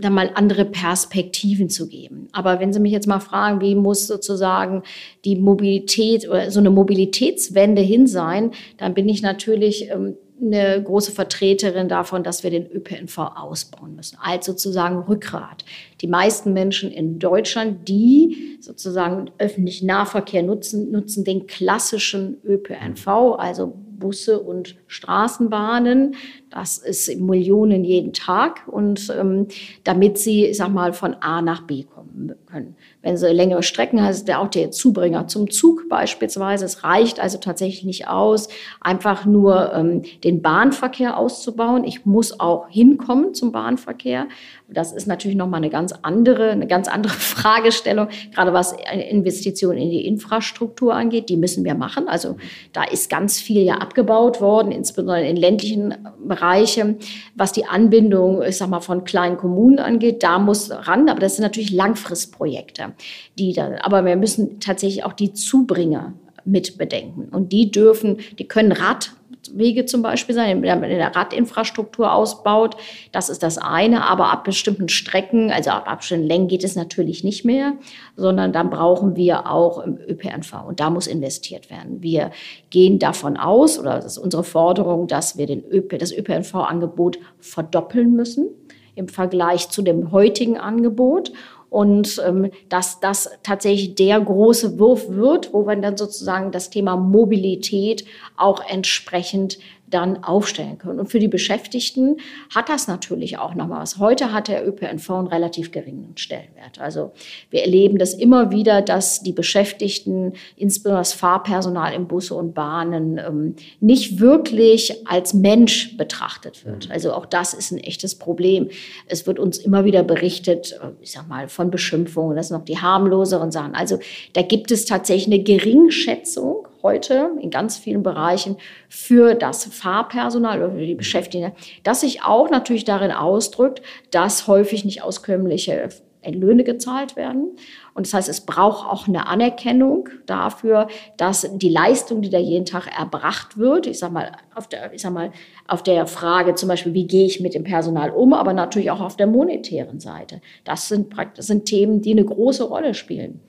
[0.01, 2.29] dann mal andere Perspektiven zu geben.
[2.33, 4.83] Aber wenn Sie mich jetzt mal fragen, wie muss sozusagen
[5.25, 11.13] die Mobilität oder so eine Mobilitätswende hin sein, dann bin ich natürlich ähm, eine große
[11.13, 14.17] Vertreterin davon, dass wir den ÖPNV ausbauen müssen.
[14.23, 15.65] Also sozusagen Rückgrat.
[16.01, 23.07] Die meisten Menschen in Deutschland, die sozusagen öffentlichen Nahverkehr nutzen, nutzen den klassischen ÖPNV,
[23.39, 26.17] also Busse und Straßenbahnen.
[26.51, 29.47] Das ist Millionen jeden Tag und ähm,
[29.85, 32.00] damit sie, ich sag mal, von A nach B kommen
[32.47, 32.77] können.
[33.03, 36.65] Wenn sie längere Strecken haben, ist der auch der Zubringer zum Zug beispielsweise.
[36.65, 38.49] Es reicht also tatsächlich nicht aus,
[38.81, 41.85] einfach nur ähm, den Bahnverkehr auszubauen.
[41.85, 44.27] Ich muss auch hinkommen zum Bahnverkehr.
[44.69, 48.75] Das ist natürlich nochmal eine ganz andere, eine ganz andere Fragestellung, gerade was
[49.11, 51.29] Investitionen in die Infrastruktur angeht.
[51.29, 52.09] Die müssen wir machen.
[52.09, 52.37] Also
[52.73, 56.99] da ist ganz viel ja abgebaut worden, insbesondere in ländlichen Bereichen,
[57.35, 60.23] was die Anbindung, ich sag mal, von kleinen Kommunen angeht.
[60.23, 61.71] Da muss ran, aber das sind natürlich
[62.11, 62.93] Langfristprojekte,
[63.39, 67.29] die da, aber wir müssen tatsächlich auch die Zubringer mit bedenken.
[67.31, 69.13] Und die dürfen, die können Rad
[69.53, 72.77] Wege zum Beispiel sein, wenn man in der Radinfrastruktur ausbaut.
[73.11, 74.07] Das ist das eine.
[74.07, 77.73] Aber ab bestimmten Strecken, also ab bestimmten Längen geht es natürlich nicht mehr,
[78.17, 80.67] sondern dann brauchen wir auch im ÖPNV.
[80.69, 82.03] Und da muss investiert werden.
[82.03, 82.31] Wir
[82.69, 88.15] gehen davon aus, oder das ist unsere Forderung, dass wir den ÖP, das ÖPNV-Angebot verdoppeln
[88.15, 88.51] müssen
[88.95, 91.33] im Vergleich zu dem heutigen Angebot
[91.71, 96.97] und ähm, dass das tatsächlich der große Wurf wird, wo wir dann sozusagen das Thema
[96.97, 98.05] Mobilität
[98.37, 99.59] auch entsprechend
[99.91, 101.01] dann aufstellen können.
[101.01, 102.17] Und für die Beschäftigten
[102.55, 103.99] hat das natürlich auch nochmal was.
[103.99, 106.81] Heute hat der ÖPNV einen relativ geringen Stellenwert.
[106.81, 107.13] Also
[107.51, 113.19] wir erleben das immer wieder, dass die Beschäftigten, insbesondere das Fahrpersonal in Busse und Bahnen,
[113.19, 116.87] ähm, nicht wirklich als Mensch betrachtet wird.
[116.87, 116.93] Mhm.
[116.93, 118.69] Also auch das ist ein echtes Problem.
[119.07, 122.65] Es wird uns immer wieder berichtet, äh, ich sag mal, von Beschimpfungen, das sind noch
[122.65, 123.75] die harmloseren Sachen.
[123.75, 123.99] Also
[124.33, 128.57] da gibt es tatsächlich eine Geringschätzung heute in ganz vielen Bereichen
[128.89, 134.85] für das Fahrpersonal oder für die Beschäftigten, das sich auch natürlich darin ausdrückt, dass häufig
[134.85, 135.89] nicht auskömmliche
[136.29, 137.57] Löhne gezahlt werden.
[137.95, 142.67] Und das heißt, es braucht auch eine Anerkennung dafür, dass die Leistung, die da jeden
[142.67, 145.33] Tag erbracht wird, ich sag mal, auf der, ich sag mal,
[145.67, 149.01] auf der Frage zum Beispiel, wie gehe ich mit dem Personal um, aber natürlich auch
[149.01, 150.41] auf der monetären Seite.
[150.65, 153.41] Das sind, das sind Themen, die eine große Rolle spielen.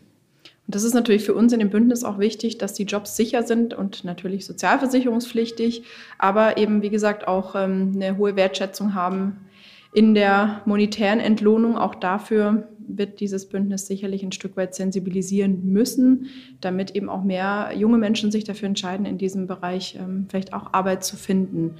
[0.68, 3.44] Und das ist natürlich für uns in dem Bündnis auch wichtig, dass die Jobs sicher
[3.44, 5.84] sind und natürlich sozialversicherungspflichtig,
[6.18, 9.48] aber eben, wie gesagt, auch ähm, eine hohe Wertschätzung haben
[9.94, 11.78] in der monetären Entlohnung.
[11.78, 16.28] Auch dafür wird dieses Bündnis sicherlich ein Stück weit sensibilisieren müssen,
[16.62, 20.74] damit eben auch mehr junge Menschen sich dafür entscheiden, in diesem Bereich ähm, vielleicht auch
[20.74, 21.76] Arbeit zu finden.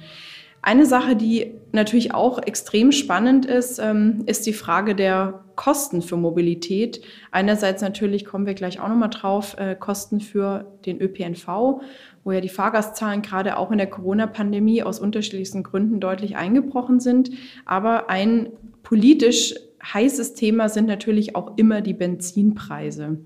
[0.64, 6.16] Eine Sache, die natürlich auch extrem spannend ist, ähm, ist die Frage der Kosten für
[6.16, 7.02] Mobilität.
[7.32, 11.80] Einerseits natürlich kommen wir gleich auch nochmal drauf, äh, Kosten für den ÖPNV,
[12.22, 17.30] wo ja die Fahrgastzahlen gerade auch in der Corona-Pandemie aus unterschiedlichsten Gründen deutlich eingebrochen sind.
[17.64, 18.50] Aber ein
[18.84, 23.18] politisch heißes Thema sind natürlich auch immer die Benzinpreise.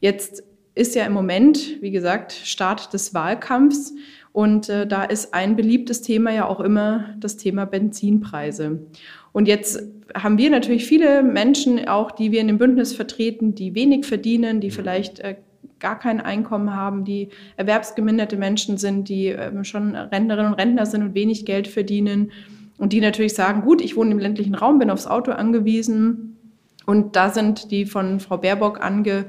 [0.00, 3.94] Jetzt ist ja im Moment, wie gesagt, Start des Wahlkampfs
[4.36, 8.80] und äh, da ist ein beliebtes Thema ja auch immer das Thema Benzinpreise.
[9.32, 9.82] Und jetzt
[10.14, 14.60] haben wir natürlich viele Menschen auch, die wir in dem Bündnis vertreten, die wenig verdienen,
[14.60, 15.36] die vielleicht äh,
[15.78, 21.02] gar kein Einkommen haben, die erwerbsgeminderte Menschen sind, die äh, schon Rentnerinnen und Rentner sind
[21.02, 22.30] und wenig Geld verdienen
[22.76, 26.36] und die natürlich sagen, gut, ich wohne im ländlichen Raum, bin aufs Auto angewiesen.
[26.84, 29.24] Und da sind die von Frau Baerbock ange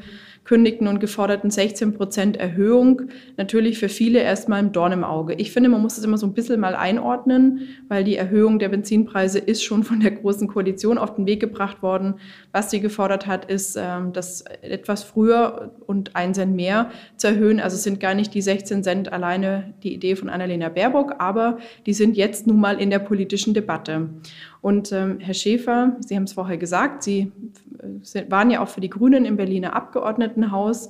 [0.47, 3.01] angekündigten und geforderten 16 Prozent Erhöhung
[3.35, 5.33] natürlich für viele erstmal im Dorn im Auge.
[5.33, 8.69] Ich finde, man muss das immer so ein bisschen mal einordnen, weil die Erhöhung der
[8.69, 12.15] Benzinpreise ist schon von der Großen Koalition auf den Weg gebracht worden.
[12.53, 17.59] Was sie gefordert hat, ist, ähm, das etwas früher und ein Cent mehr zu erhöhen.
[17.59, 21.57] Also es sind gar nicht die 16 Cent alleine die Idee von Annalena Baerbock, aber
[21.85, 24.09] die sind jetzt nun mal in der politischen Debatte.
[24.67, 27.31] Und ähm, Herr Schäfer, Sie haben es vorher gesagt, Sie
[27.79, 30.89] äh, waren ja auch für die Grünen im Berliner Abgeordnetenhaus.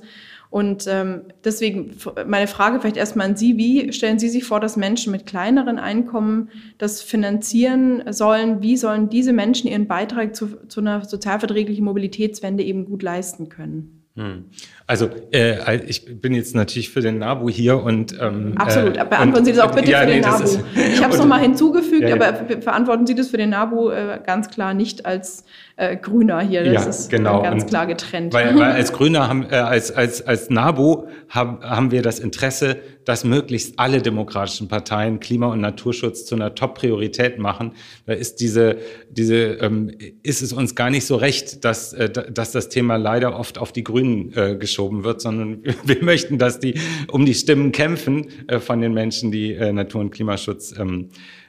[0.50, 1.94] Und ähm, deswegen
[2.26, 5.78] meine Frage vielleicht erstmal an Sie, wie stellen Sie sich vor, dass Menschen mit kleineren
[5.78, 6.48] Einkommen
[6.78, 8.62] das finanzieren sollen?
[8.62, 14.02] Wie sollen diese Menschen ihren Beitrag zu, zu einer sozialverträglichen Mobilitätswende eben gut leisten können?
[14.16, 14.46] Hm.
[14.88, 18.96] Also äh, ich bin jetzt natürlich für den NABU hier und ähm, absolut.
[18.96, 20.44] Äh, beantworten und, Sie das auch bitte ja, für den nee, NABU.
[20.44, 22.14] Ist, ich habe es nochmal hinzugefügt, ja, ja.
[22.14, 25.44] aber verantworten Sie das für den NABU äh, ganz klar nicht als
[25.76, 26.64] äh, Grüner hier.
[26.64, 27.42] Das ja, ist genau.
[27.42, 28.32] ganz und klar getrennt.
[28.32, 32.78] Weil, weil als Grüner haben, äh, als als als NABU haben haben wir das Interesse,
[33.04, 37.72] dass möglichst alle demokratischen Parteien Klima- und Naturschutz zu einer Top-Priorität machen.
[38.06, 38.78] Da ist diese
[39.10, 39.90] diese ähm,
[40.22, 43.70] ist es uns gar nicht so recht, dass äh, dass das Thema leider oft auf
[43.70, 46.74] die Grünen äh, geschoben wird, sondern wir möchten, dass die
[47.10, 51.08] um die Stimmen kämpfen äh, von den Menschen, die äh, Natur- und Klimaschutz ähm,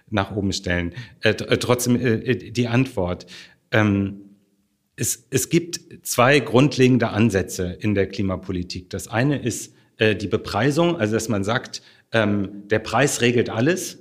[0.09, 0.93] nach oben stellen.
[1.21, 3.27] Äh, trotzdem die Antwort.
[3.71, 4.21] Ähm,
[4.95, 8.89] es, es gibt zwei grundlegende Ansätze in der Klimapolitik.
[8.89, 11.81] Das eine ist die Bepreisung, also dass man sagt,
[12.13, 13.99] ähm, der Preis regelt alles.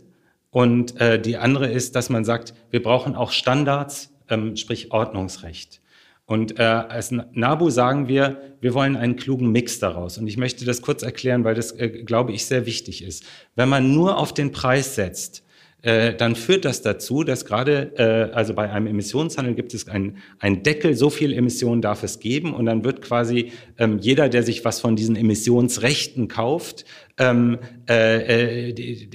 [0.50, 4.12] Und die andere ist, dass man sagt, wir brauchen auch Standards,
[4.54, 5.80] sprich Ordnungsrecht.
[6.28, 10.18] Und äh, als NABU sagen wir, wir wollen einen klugen Mix daraus.
[10.18, 13.24] Und ich möchte das kurz erklären, weil das, äh, glaube ich, sehr wichtig ist.
[13.56, 15.42] Wenn man nur auf den Preis setzt,
[15.82, 20.16] äh, dann führt das dazu, dass gerade, äh, also bei einem Emissionshandel gibt es einen,
[20.40, 24.42] einen Deckel, so viel Emissionen darf es geben und dann wird quasi ähm, jeder, der
[24.42, 26.84] sich was von diesen Emissionsrechten kauft,
[27.16, 27.58] ähm,
[27.88, 28.72] äh, äh,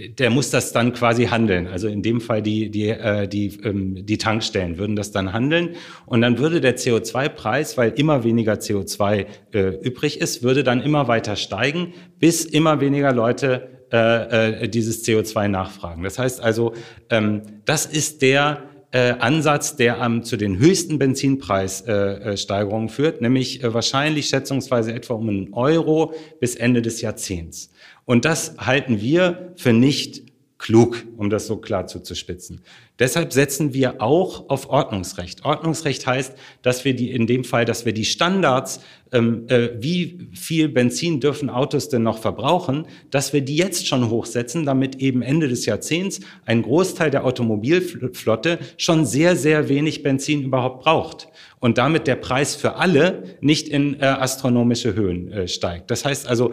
[0.10, 1.68] der muss das dann quasi handeln.
[1.68, 5.76] Also in dem Fall die, die, äh, die, ähm, die Tankstellen würden das dann handeln
[6.06, 11.10] und dann würde der CO2-Preis, weil immer weniger CO2 äh, übrig ist, würde dann immer
[11.10, 16.04] weiter steigen, bis immer weniger Leute äh, äh, dieses CO2 nachfragen.
[16.04, 16.74] Das heißt also,
[17.12, 23.64] ähm, das ist der äh, Ansatz, der am, zu den höchsten Benzinpreissteigerungen äh führt, nämlich
[23.64, 27.70] äh, wahrscheinlich schätzungsweise etwa um einen Euro bis Ende des Jahrzehnts.
[28.06, 30.23] Und das halten wir für nicht
[30.64, 32.62] klug, um das so klar zuzuspitzen.
[32.98, 35.44] Deshalb setzen wir auch auf Ordnungsrecht.
[35.44, 38.80] Ordnungsrecht heißt, dass wir die in dem Fall, dass wir die Standards,
[39.12, 44.10] ähm, äh, wie viel Benzin dürfen Autos denn noch verbrauchen, dass wir die jetzt schon
[44.10, 50.44] hochsetzen, damit eben Ende des Jahrzehnts ein Großteil der Automobilflotte schon sehr, sehr wenig Benzin
[50.44, 51.28] überhaupt braucht
[51.60, 55.92] und damit der Preis für alle nicht in äh, astronomische Höhen äh, steigt.
[55.92, 56.52] Das heißt also,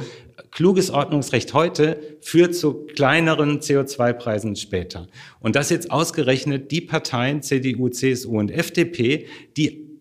[0.51, 5.07] kluges Ordnungsrecht heute führt zu kleineren CO2-Preisen später.
[5.41, 9.27] Und das jetzt ausgerechnet die Parteien CDU, CSU und FDP,
[9.57, 10.01] die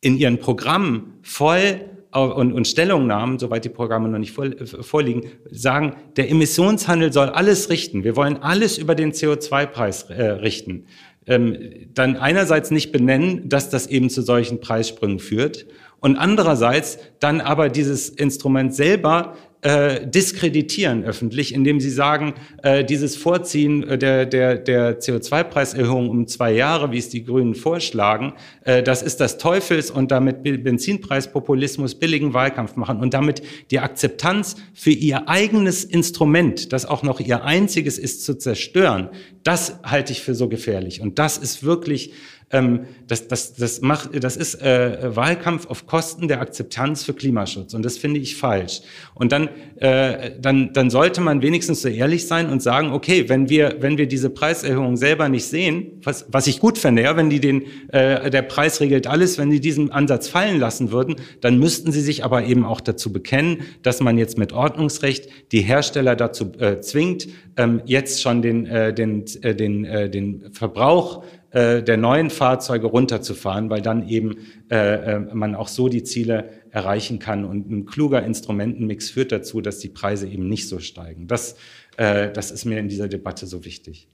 [0.00, 1.80] in ihren Programmen voll
[2.12, 7.70] und, und Stellungnahmen, soweit die Programme noch nicht äh, vorliegen, sagen, der Emissionshandel soll alles
[7.70, 8.04] richten.
[8.04, 10.86] Wir wollen alles über den CO2-Preis äh, richten.
[11.26, 11.56] Ähm,
[11.94, 15.66] dann einerseits nicht benennen, dass das eben zu solchen Preissprüngen führt
[16.02, 22.34] und andererseits dann aber dieses Instrument selber äh, diskreditieren öffentlich, indem sie sagen,
[22.64, 27.54] äh, dieses Vorziehen äh, der, der, der CO2-Preiserhöhung um zwei Jahre, wie es die Grünen
[27.54, 28.32] vorschlagen,
[28.64, 34.56] äh, das ist das Teufels und damit Benzinpreispopulismus billigen Wahlkampf machen und damit die Akzeptanz
[34.74, 39.10] für ihr eigenes Instrument, das auch noch ihr einziges ist, zu zerstören,
[39.44, 41.00] das halte ich für so gefährlich.
[41.00, 42.12] Und das ist wirklich
[42.52, 47.74] ähm, das, das, das, macht, das ist äh, Wahlkampf auf Kosten der Akzeptanz für Klimaschutz.
[47.74, 48.82] Und das finde ich falsch.
[49.14, 53.48] Und dann, äh, dann, dann sollte man wenigstens so ehrlich sein und sagen, okay, wenn
[53.48, 57.30] wir, wenn wir diese Preiserhöhung selber nicht sehen, was, was ich gut fände, ja, wenn
[57.30, 61.58] die den, äh, der Preis regelt alles, wenn die diesen Ansatz fallen lassen würden, dann
[61.58, 66.16] müssten sie sich aber eben auch dazu bekennen, dass man jetzt mit Ordnungsrecht die Hersteller
[66.16, 71.82] dazu äh, zwingt, ähm, jetzt schon den, äh, den, äh, den, äh, den Verbrauch äh,
[71.82, 74.38] der neuen Fahrzeuge runterzufahren, weil dann eben
[74.70, 77.44] äh, äh, man auch so die Ziele erreichen kann.
[77.44, 81.26] Und ein kluger Instrumentenmix führt dazu, dass die Preise eben nicht so steigen.
[81.26, 81.56] Das,
[81.96, 84.08] äh, das ist mir in dieser Debatte so wichtig.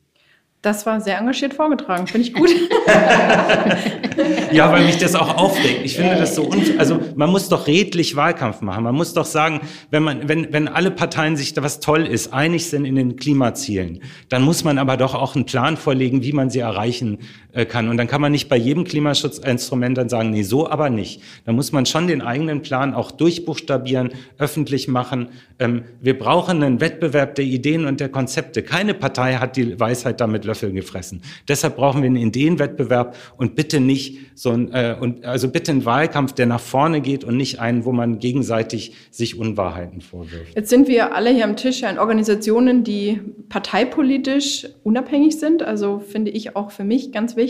[0.61, 2.51] Das war sehr engagiert vorgetragen, finde ich gut.
[4.53, 5.83] ja, weil mich das auch aufregt.
[5.85, 8.83] Ich finde das so, also man muss doch redlich Wahlkampf machen.
[8.83, 12.33] Man muss doch sagen, wenn man, wenn, wenn alle Parteien sich da was toll ist,
[12.33, 14.01] einig sind in den Klimazielen,
[14.31, 17.19] dann muss man aber doch auch einen Plan vorlegen, wie man sie erreichen
[17.67, 17.89] kann.
[17.89, 21.23] Und dann kann man nicht bei jedem Klimaschutzinstrument dann sagen, nee, so aber nicht.
[21.45, 25.31] Da muss man schon den eigenen Plan auch durchbuchstabieren, öffentlich machen.
[25.59, 28.63] Ähm, wir brauchen einen Wettbewerb der Ideen und der Konzepte.
[28.63, 31.23] Keine Partei hat die Weisheit damit Löffeln gefressen.
[31.49, 35.85] Deshalb brauchen wir einen Ideenwettbewerb und bitte nicht so ein, äh, und also bitte einen
[35.85, 40.55] Wahlkampf, der nach vorne geht und nicht einen, wo man gegenseitig sich Unwahrheiten vorwirft.
[40.55, 45.63] Jetzt sind wir alle hier am Tisch ja Organisationen, die parteipolitisch unabhängig sind.
[45.63, 47.48] Also finde ich auch für mich ganz wichtig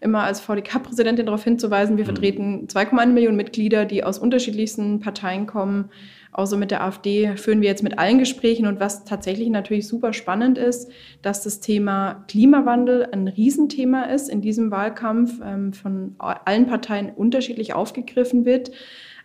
[0.00, 2.08] immer als VDK-Präsidentin darauf hinzuweisen, wir mhm.
[2.08, 5.90] vertreten 2,1 Millionen Mitglieder, die aus unterschiedlichsten Parteien kommen.
[6.32, 8.66] Außer mit der AfD führen wir jetzt mit allen Gesprächen.
[8.66, 14.40] Und was tatsächlich natürlich super spannend ist, dass das Thema Klimawandel ein Riesenthema ist in
[14.40, 18.72] diesem Wahlkampf, ähm, von allen Parteien unterschiedlich aufgegriffen wird.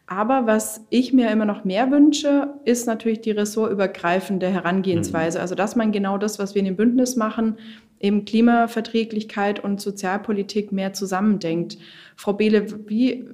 [0.05, 5.37] Aber was ich mir immer noch mehr wünsche, ist natürlich die ressortübergreifende Herangehensweise.
[5.37, 5.41] Mhm.
[5.41, 7.57] Also, dass man genau das, was wir in dem Bündnis machen,
[7.99, 11.77] eben Klimaverträglichkeit und Sozialpolitik mehr zusammendenkt.
[12.15, 13.25] Frau Behle, wie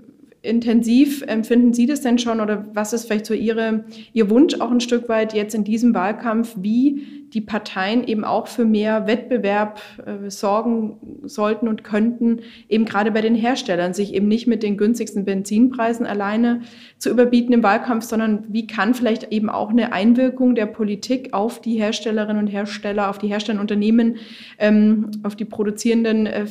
[0.41, 4.71] intensiv empfinden Sie das denn schon oder was ist vielleicht so Ihre, Ihr Wunsch auch
[4.71, 9.81] ein Stück weit jetzt in diesem Wahlkampf, wie die Parteien eben auch für mehr Wettbewerb
[10.05, 14.77] äh, sorgen sollten und könnten, eben gerade bei den Herstellern, sich eben nicht mit den
[14.77, 16.61] günstigsten Benzinpreisen alleine
[16.99, 21.59] zu überbieten im Wahlkampf, sondern wie kann vielleicht eben auch eine Einwirkung der Politik auf
[21.59, 24.17] die Herstellerinnen und Hersteller, auf die herstellenden Unternehmen,
[24.59, 26.45] ähm, auf die produzierenden äh,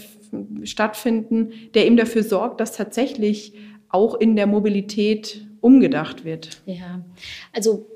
[0.65, 3.55] stattfinden, der eben dafür sorgt, dass tatsächlich
[3.89, 6.63] auch in der Mobilität umgedacht wird.
[6.67, 7.05] Ja,
[7.53, 7.87] also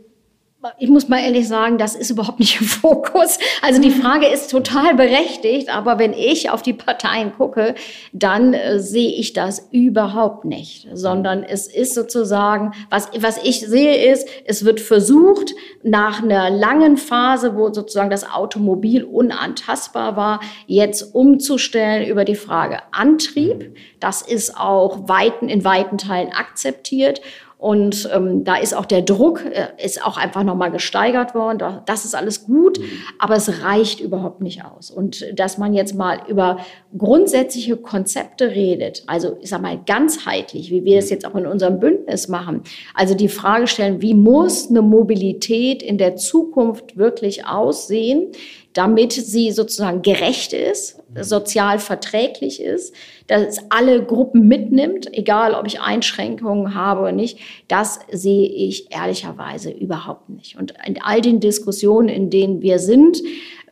[0.79, 3.39] ich muss mal ehrlich sagen, das ist überhaupt nicht im Fokus.
[3.63, 7.75] Also die Frage ist total berechtigt, aber wenn ich auf die Parteien gucke,
[8.13, 14.13] dann äh, sehe ich das überhaupt nicht, sondern es ist sozusagen, was, was ich sehe
[14.13, 21.15] ist, es wird versucht, nach einer langen Phase, wo sozusagen das Automobil unantastbar war, jetzt
[21.15, 23.77] umzustellen über die Frage Antrieb.
[24.01, 27.21] Das ist auch weiten, in weiten Teilen akzeptiert.
[27.59, 31.81] Und ähm, da ist auch der Druck, äh, ist auch einfach nochmal gesteigert worden.
[31.87, 32.79] Das ist alles gut,
[33.19, 34.91] aber es reicht überhaupt nicht aus.
[34.91, 36.59] Und dass man jetzt mal über
[36.97, 41.81] grundsätzliche Konzepte redet, also ich sag mal ganzheitlich, wie wir das jetzt auch in unserem
[41.81, 42.61] Bündnis machen,
[42.95, 48.33] also die Frage stellen, wie muss eine Mobilität in der Zukunft wirklich aussehen,
[48.75, 52.95] damit sie sozusagen gerecht ist, sozial verträglich ist,
[53.27, 57.39] dass es alle Gruppen mitnimmt, egal ob ich Einschränkungen habe oder nicht,
[57.69, 60.57] das sehe ich ehrlicherweise überhaupt nicht.
[60.57, 63.19] Und in all den Diskussionen, in denen wir sind,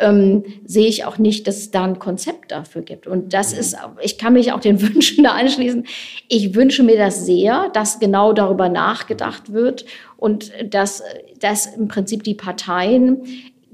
[0.01, 3.07] ähm, sehe ich auch nicht, dass es da ein Konzept dafür gibt.
[3.07, 5.87] Und das ist, ich kann mich auch den Wünschen da anschließen.
[6.29, 9.85] Ich wünsche mir das sehr, dass genau darüber nachgedacht wird
[10.17, 11.03] und dass,
[11.39, 13.23] dass im Prinzip die Parteien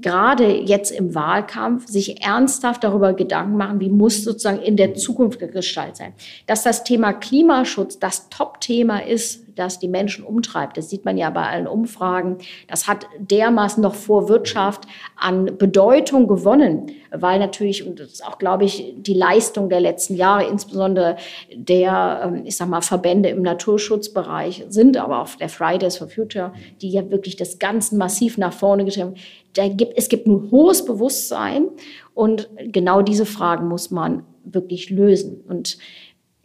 [0.01, 5.39] gerade jetzt im Wahlkampf sich ernsthaft darüber Gedanken machen, wie muss sozusagen in der Zukunft
[5.39, 6.13] gestaltet sein.
[6.47, 10.75] Dass das Thema Klimaschutz das Top-Thema ist, das die Menschen umtreibt.
[10.75, 12.39] Das sieht man ja bei allen Umfragen.
[12.67, 14.85] Das hat dermaßen noch vor Wirtschaft
[15.15, 20.15] an Bedeutung gewonnen, weil natürlich, und das ist auch, glaube ich, die Leistung der letzten
[20.15, 21.17] Jahre, insbesondere
[21.53, 26.53] der, ähm, ich sag mal, Verbände im Naturschutzbereich sind, aber auch der Fridays for Future,
[26.81, 29.15] die ja wirklich das Ganze massiv nach vorne getrieben
[29.55, 29.77] haben.
[29.95, 31.67] Es gibt ein hohes Bewusstsein
[32.13, 35.41] und genau diese Fragen muss man wirklich lösen.
[35.47, 35.77] Und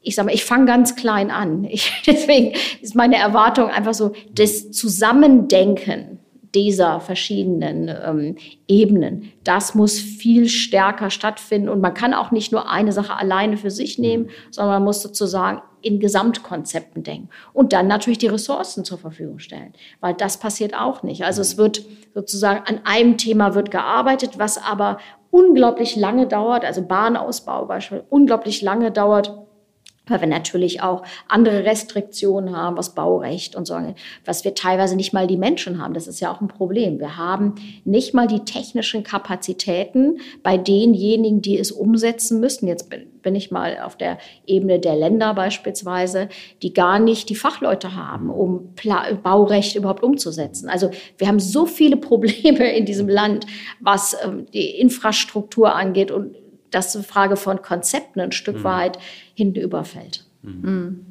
[0.06, 1.64] ich sage mal, ich fange ganz klein an.
[1.64, 6.20] Ich, deswegen ist meine Erwartung einfach so, das Zusammendenken
[6.54, 8.36] dieser verschiedenen ähm,
[8.68, 11.68] Ebenen, das muss viel stärker stattfinden.
[11.68, 15.02] Und man kann auch nicht nur eine Sache alleine für sich nehmen, sondern man muss
[15.02, 17.28] sozusagen in Gesamtkonzepten denken.
[17.52, 21.24] Und dann natürlich die Ressourcen zur Verfügung stellen, weil das passiert auch nicht.
[21.24, 21.84] Also es wird
[22.14, 24.98] sozusagen an einem Thema wird gearbeitet, was aber
[25.30, 29.45] unglaublich lange dauert, also Bahnausbau beispielsweise, unglaublich lange dauert
[30.08, 33.76] weil wir natürlich auch andere Restriktionen haben, was Baurecht und so,
[34.24, 35.94] was wir teilweise nicht mal die Menschen haben.
[35.94, 37.00] Das ist ja auch ein Problem.
[37.00, 42.68] Wir haben nicht mal die technischen Kapazitäten bei denjenigen, die es umsetzen müssen.
[42.68, 46.28] Jetzt bin, ich mal auf der Ebene der Länder beispielsweise,
[46.62, 48.74] die gar nicht die Fachleute haben, um
[49.24, 50.68] Baurecht überhaupt umzusetzen.
[50.68, 53.46] Also wir haben so viele Probleme in diesem Land,
[53.80, 56.36] was ähm, die Infrastruktur angeht und
[56.76, 58.64] dass die Frage von Konzepten ein Stück mhm.
[58.64, 58.98] weit
[59.34, 60.26] hinten überfällt.
[60.42, 61.06] Mhm.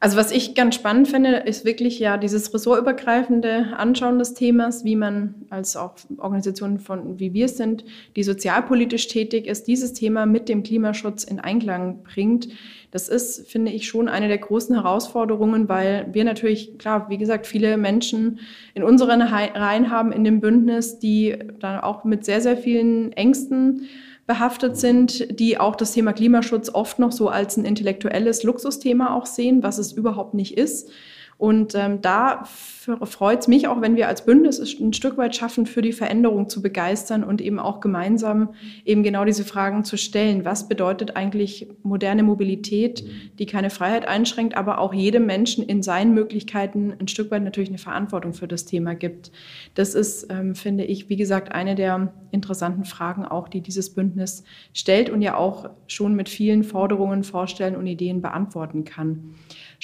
[0.00, 4.96] Also was ich ganz spannend finde, ist wirklich ja dieses ressortübergreifende Anschauen des Themas, wie
[4.96, 7.84] man als auch Organisationen von, wie wir sind,
[8.16, 12.48] die sozialpolitisch tätig ist, dieses Thema mit dem Klimaschutz in Einklang bringt.
[12.90, 17.46] Das ist, finde ich, schon eine der großen Herausforderungen, weil wir natürlich, klar, wie gesagt,
[17.46, 18.40] viele Menschen
[18.74, 23.88] in unseren Reihen haben in dem Bündnis, die dann auch mit sehr, sehr vielen Ängsten
[24.26, 29.26] behaftet sind, die auch das Thema Klimaschutz oft noch so als ein intellektuelles Luxusthema auch
[29.26, 30.90] sehen, was es überhaupt nicht ist.
[31.38, 35.66] Und ähm, da freut es mich auch, wenn wir als Bündnis ein Stück weit schaffen,
[35.66, 38.54] für die Veränderung zu begeistern und eben auch gemeinsam
[38.84, 40.44] eben genau diese Fragen zu stellen.
[40.44, 43.04] Was bedeutet eigentlich moderne Mobilität,
[43.38, 47.70] die keine Freiheit einschränkt, aber auch jedem Menschen in seinen Möglichkeiten ein Stück weit natürlich
[47.70, 49.32] eine Verantwortung für das Thema gibt.
[49.74, 54.44] Das ist, ähm, finde ich, wie gesagt, eine der interessanten Fragen auch, die dieses Bündnis
[54.72, 59.34] stellt und ja auch schon mit vielen Forderungen, Vorstellen und Ideen beantworten kann.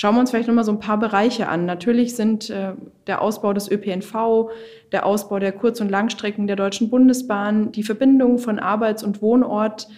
[0.01, 1.67] Schauen wir uns vielleicht nochmal so ein paar Bereiche an.
[1.67, 2.75] Natürlich sind äh,
[3.09, 4.49] der Ausbau des ÖPNV,
[4.93, 9.89] der Ausbau der Kurz- und Langstrecken der Deutschen Bundesbahn, die Verbindung von Arbeits- und Wohnort,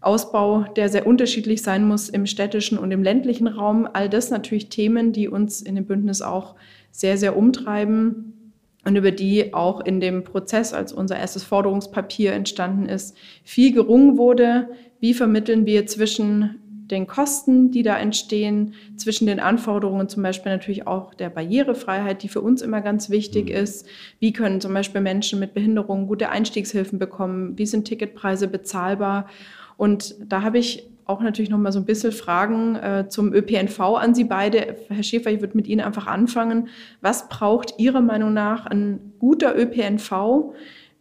[0.00, 3.88] Ausbau, der sehr unterschiedlich sein muss im städtischen und im ländlichen Raum.
[3.92, 6.54] All das natürlich Themen, die uns in dem Bündnis auch
[6.92, 8.52] sehr, sehr umtreiben
[8.84, 14.18] und über die auch in dem Prozess, als unser erstes Forderungspapier entstanden ist, viel gerungen
[14.18, 14.68] wurde.
[15.00, 16.60] Wie vermitteln wir zwischen
[16.90, 22.28] den Kosten, die da entstehen, zwischen den Anforderungen zum Beispiel natürlich auch der Barrierefreiheit, die
[22.28, 23.56] für uns immer ganz wichtig mhm.
[23.56, 23.86] ist.
[24.18, 27.58] Wie können zum Beispiel Menschen mit Behinderungen gute Einstiegshilfen bekommen?
[27.58, 29.28] Wie sind Ticketpreise bezahlbar?
[29.76, 33.80] Und da habe ich auch natürlich noch mal so ein bisschen Fragen äh, zum ÖPNV
[33.80, 34.76] an Sie beide.
[34.88, 36.68] Herr Schäfer, ich würde mit Ihnen einfach anfangen.
[37.00, 40.52] Was braucht Ihrer Meinung nach ein guter ÖPNV?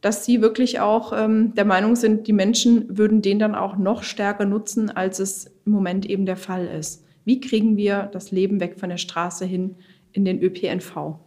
[0.07, 4.03] Dass Sie wirklich auch ähm, der Meinung sind, die Menschen würden den dann auch noch
[4.03, 7.03] stärker nutzen, als es im Moment eben der Fall ist.
[7.25, 9.75] Wie kriegen wir das Leben weg von der Straße hin
[10.13, 11.19] in den ÖPNV?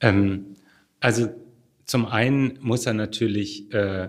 [0.00, 0.56] Ähm,
[0.98, 1.28] also
[1.84, 4.08] zum einen muss er natürlich äh,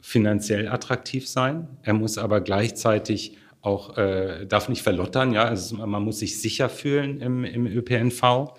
[0.00, 1.66] finanziell attraktiv sein.
[1.82, 6.68] Er muss aber gleichzeitig auch, äh, darf nicht verlottern, ja, also man muss sich sicher
[6.68, 8.54] fühlen im, im ÖPNV.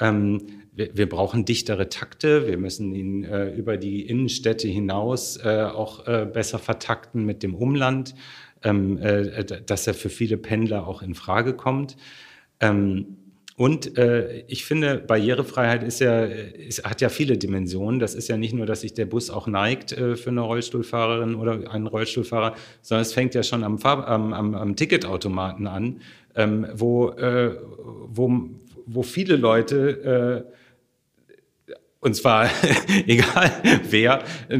[0.00, 5.62] Ähm, wir, wir, brauchen dichtere Takte, wir müssen ihn äh, über die Innenstädte hinaus äh,
[5.62, 8.14] auch äh, besser vertakten mit dem Umland,
[8.62, 11.96] ähm, äh, dass er für viele Pendler auch in Frage kommt.
[12.60, 13.18] Ähm,
[13.56, 18.00] und äh, ich finde, Barrierefreiheit ist ja, ist, hat ja viele Dimensionen.
[18.00, 21.36] Das ist ja nicht nur, dass sich der Bus auch neigt äh, für eine Rollstuhlfahrerin
[21.36, 26.00] oder einen Rollstuhlfahrer, sondern es fängt ja schon am, Fahr am, am, am Ticketautomaten an,
[26.34, 27.56] ähm, wo, äh,
[28.08, 28.50] wo,
[28.86, 30.54] wo viele Leute äh,
[32.04, 32.50] und zwar
[33.06, 33.50] egal
[33.88, 34.58] wer, äh,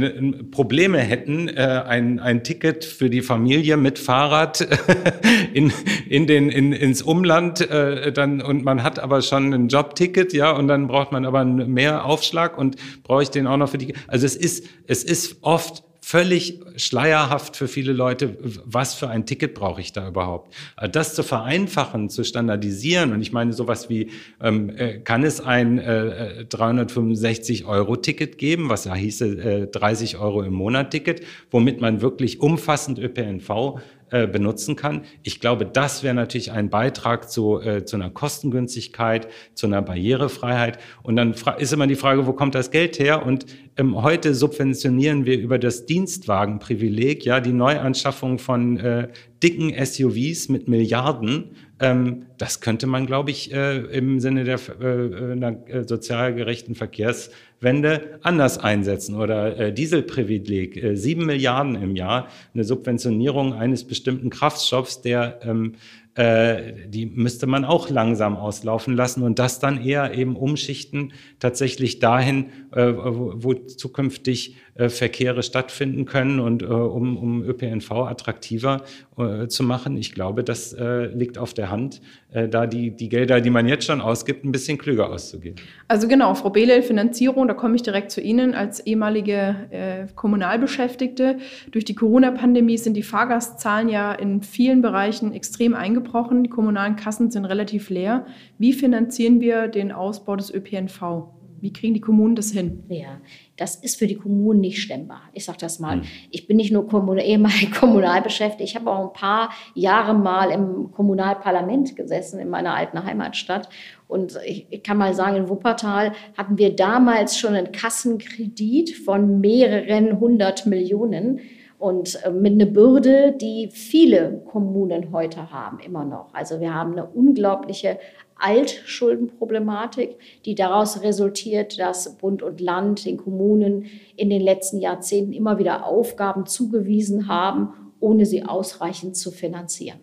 [0.51, 4.67] Probleme hätten, äh, ein, ein Ticket für die Familie mit Fahrrad
[5.53, 5.73] in,
[6.09, 10.51] in den, in, ins Umland äh, dann und man hat aber schon ein Jobticket, ja,
[10.53, 13.95] und dann braucht man aber mehr Aufschlag und brauche ich den auch noch für die.
[14.09, 18.37] Also es ist, es ist oft völlig schleierhaft für viele Leute,
[18.67, 20.55] was für ein Ticket brauche ich da überhaupt.
[20.77, 24.11] Äh, das zu vereinfachen, zu standardisieren und ich meine sowas wie,
[24.43, 30.19] ähm, äh, kann es ein äh, 365 Euro Ticket geben, was ja hieße äh, 30
[30.19, 33.81] Euro im Monat Ticket, womit man wirklich umfassend ÖPNV
[34.11, 35.03] äh, benutzen kann.
[35.23, 40.79] Ich glaube, das wäre natürlich ein Beitrag zu, äh, zu einer Kostengünstigkeit, zu einer Barrierefreiheit.
[41.03, 43.25] Und dann ist immer die Frage, wo kommt das Geld her?
[43.25, 43.47] Und
[43.77, 49.09] ähm, heute subventionieren wir über das Dienstwagenprivileg ja die Neuanschaffung von äh,
[49.43, 51.57] dicken SUVs mit Milliarden.
[51.81, 56.75] Ähm, das könnte man, glaube ich, äh, im Sinne der äh, einer äh, sozial gerechten
[56.75, 59.17] Verkehrswende anders einsetzen.
[59.17, 65.75] Oder äh, Dieselprivileg, äh, sieben Milliarden im Jahr, eine Subventionierung eines bestimmten Kraftstoffs, der ähm,
[66.15, 71.99] äh, die müsste man auch langsam auslaufen lassen und das dann eher eben umschichten tatsächlich
[71.99, 78.83] dahin, äh, wo zukünftig äh, Verkehre stattfinden können und äh, um, um ÖPNV attraktiver
[79.17, 79.97] äh, zu machen.
[79.97, 82.01] Ich glaube, das äh, liegt auf der Hand,
[82.33, 85.57] äh, da die, die Gelder, die man jetzt schon ausgibt, ein bisschen klüger auszugeben.
[85.87, 91.39] Also genau, Frau Behle, Finanzierung, da komme ich direkt zu Ihnen als ehemalige äh, Kommunalbeschäftigte.
[91.71, 96.43] Durch die Corona-Pandemie sind die Fahrgastzahlen ja in vielen Bereichen extrem eingebrochen.
[96.43, 98.27] Die kommunalen Kassen sind relativ leer.
[98.59, 101.34] Wie finanzieren wir den Ausbau des ÖPNV?
[101.65, 102.83] Wie kriegen die Kommunen das hin?
[102.91, 103.23] Ja,
[103.57, 105.23] das ist für die Kommunen nicht stemmbar.
[105.33, 105.97] Ich sage das mal.
[105.97, 106.03] Mhm.
[106.31, 108.69] Ich bin nicht nur kommunal, ehemalig kommunal beschäftigt.
[108.69, 113.71] Ich habe auch ein paar Jahre mal im Kommunalparlament gesessen in meiner alten Heimatstadt.
[114.09, 119.41] Und ich, ich kann mal sagen, in Wuppertal hatten wir damals schon einen Kassenkredit von
[119.41, 121.41] mehreren hundert Millionen.
[121.85, 126.33] Und äh, mit einer Bürde, die viele Kommunen heute haben, immer noch.
[126.33, 127.99] Also wir haben eine unglaubliche
[128.37, 130.17] Altschuldenproblematik,
[130.47, 133.85] die daraus resultiert, dass Bund und Land den Kommunen
[134.17, 140.01] in den letzten Jahrzehnten immer wieder Aufgaben zugewiesen haben, ohne sie ausreichend zu finanzieren.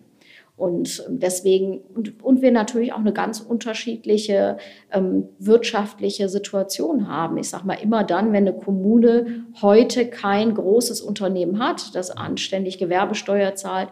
[0.56, 4.58] Und deswegen, und, und wir natürlich auch eine ganz unterschiedliche
[4.92, 7.38] ähm, wirtschaftliche Situation haben.
[7.38, 12.78] Ich sage mal, immer dann, wenn eine Kommune heute kein großes Unternehmen hat, das anständig
[12.78, 13.88] Gewerbesteuer zahlt,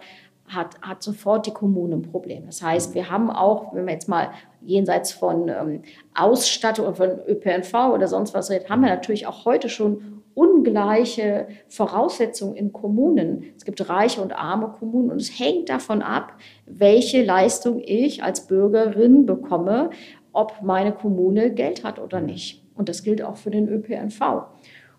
[0.47, 2.47] hat, hat sofort die Kommune ein Problem.
[2.47, 4.31] Das heißt, wir haben auch, wenn wir jetzt mal
[4.61, 5.83] jenseits von ähm,
[6.15, 12.57] Ausstattung, von ÖPNV oder sonst was reden, haben wir natürlich auch heute schon ungleiche Voraussetzungen
[12.57, 13.53] in Kommunen.
[13.59, 16.33] Es gibt reiche und arme Kommunen und es hängt davon ab,
[16.65, 19.91] welche Leistung ich als Bürgerin bekomme,
[20.33, 22.65] ob meine Kommune Geld hat oder nicht.
[22.75, 24.47] Und das gilt auch für den ÖPNV.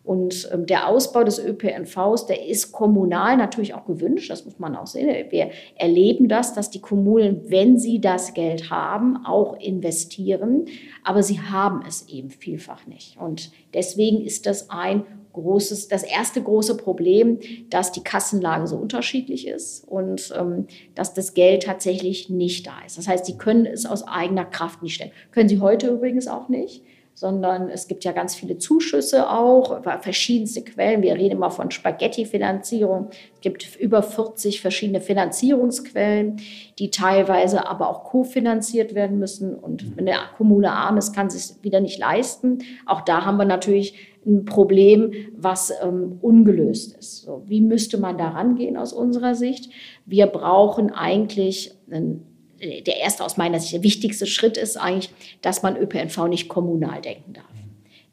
[0.04, 4.76] Und ähm, der Ausbau des ÖPNVs, der ist kommunal natürlich auch gewünscht, das muss man
[4.76, 5.08] auch sehen.
[5.32, 10.66] Wir erleben das, dass die Kommunen, wenn sie das Geld haben, auch investieren,
[11.04, 13.18] aber sie haben es eben vielfach nicht.
[13.20, 15.04] Und deswegen ist das ein
[15.34, 21.34] großes, das erste große Problem, dass die Kassenlage so unterschiedlich ist und ähm, dass das
[21.34, 22.98] Geld tatsächlich nicht da ist.
[22.98, 25.12] Das heißt, sie können es aus eigener Kraft nicht stellen.
[25.32, 30.64] Können sie heute übrigens auch nicht sondern es gibt ja ganz viele Zuschüsse auch, verschiedenste
[30.64, 31.04] Quellen.
[31.04, 33.10] Wir reden immer von Spaghetti-Finanzierung.
[33.36, 36.38] Es gibt über 40 verschiedene Finanzierungsquellen,
[36.80, 39.54] die teilweise aber auch kofinanziert werden müssen.
[39.54, 42.60] Und wenn eine Kommune arm ist, kann sie es wieder nicht leisten.
[42.86, 47.24] Auch da haben wir natürlich ein Problem, was ähm, ungelöst ist.
[47.24, 49.72] So, wie müsste man da rangehen aus unserer Sicht?
[50.06, 52.28] Wir brauchen eigentlich einen
[52.62, 55.12] der erste aus meiner Sicht, der wichtigste Schritt ist eigentlich,
[55.42, 57.46] dass man ÖPNV nicht kommunal denken darf.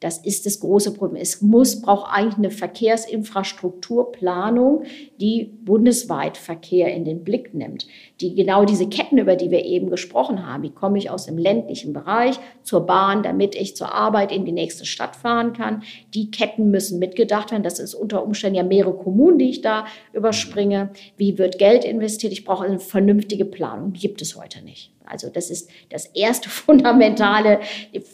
[0.00, 1.20] Das ist das große Problem.
[1.20, 4.84] Es muss, braucht eigentlich eine Verkehrsinfrastrukturplanung,
[5.20, 7.88] die bundesweit Verkehr in den Blick nimmt.
[8.20, 11.36] Die genau diese Ketten, über die wir eben gesprochen haben, wie komme ich aus dem
[11.36, 15.82] ländlichen Bereich zur Bahn, damit ich zur Arbeit in die nächste Stadt fahren kann.
[16.14, 17.64] Die Ketten müssen mitgedacht werden.
[17.64, 20.90] Das ist unter Umständen ja mehrere Kommunen, die ich da überspringe.
[21.16, 22.32] Wie wird Geld investiert?
[22.32, 23.94] Ich brauche eine vernünftige Planung.
[23.94, 24.92] Gibt es heute nicht.
[25.08, 27.60] Also das ist das erste fundamentale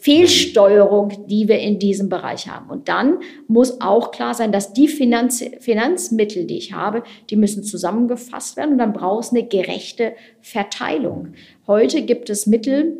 [0.01, 2.69] Fehlsteuerung, die wir in diesem Bereich haben.
[2.69, 7.63] Und dann muss auch klar sein, dass die Finanz Finanzmittel, die ich habe, die müssen
[7.63, 11.33] zusammengefasst werden und dann braucht es eine gerechte Verteilung.
[11.67, 12.97] Heute gibt es Mittel,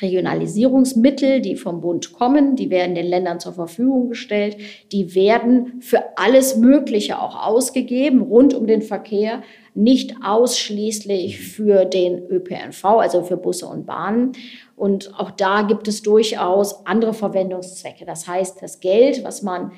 [0.00, 4.56] Regionalisierungsmittel, die vom Bund kommen, die werden den Ländern zur Verfügung gestellt,
[4.90, 9.42] die werden für alles Mögliche auch ausgegeben rund um den Verkehr,
[9.74, 14.32] nicht ausschließlich für den ÖPNV, also für Busse und Bahnen.
[14.76, 18.04] Und auch da gibt es durchaus andere Verwendungszwecke.
[18.04, 19.72] Das heißt, das Geld, was man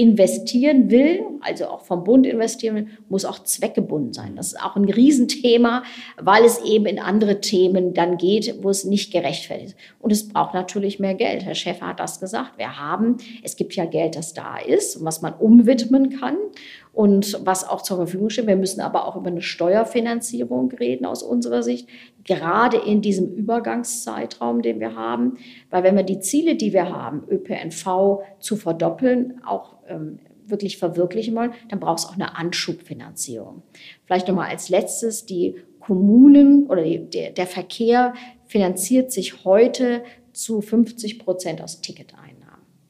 [0.00, 4.34] investieren will, also auch vom Bund investieren will, muss auch zweckgebunden sein.
[4.36, 5.82] Das ist auch ein Riesenthema,
[6.16, 9.76] weil es eben in andere Themen dann geht, wo es nicht gerechtfertigt ist.
[9.98, 11.44] Und es braucht natürlich mehr Geld.
[11.44, 12.56] Herr Schäfer hat das gesagt.
[12.56, 16.36] Wir haben, es gibt ja Geld, das da ist und was man umwidmen kann
[16.92, 18.46] und was auch zur Verfügung steht.
[18.46, 21.88] Wir müssen aber auch über eine Steuerfinanzierung reden aus unserer Sicht,
[22.24, 25.38] gerade in diesem Übergangszeitraum, den wir haben,
[25.70, 31.34] weil wenn wir die Ziele, die wir haben, ÖPNV zu verdoppeln, auch ähm, wirklich verwirklichen
[31.34, 33.62] wollen, dann braucht es auch eine Anschubfinanzierung.
[34.04, 38.14] Vielleicht nochmal als letztes, die Kommunen oder die, der, der Verkehr
[38.46, 42.40] finanziert sich heute zu 50 Prozent aus Ticketeinnahmen.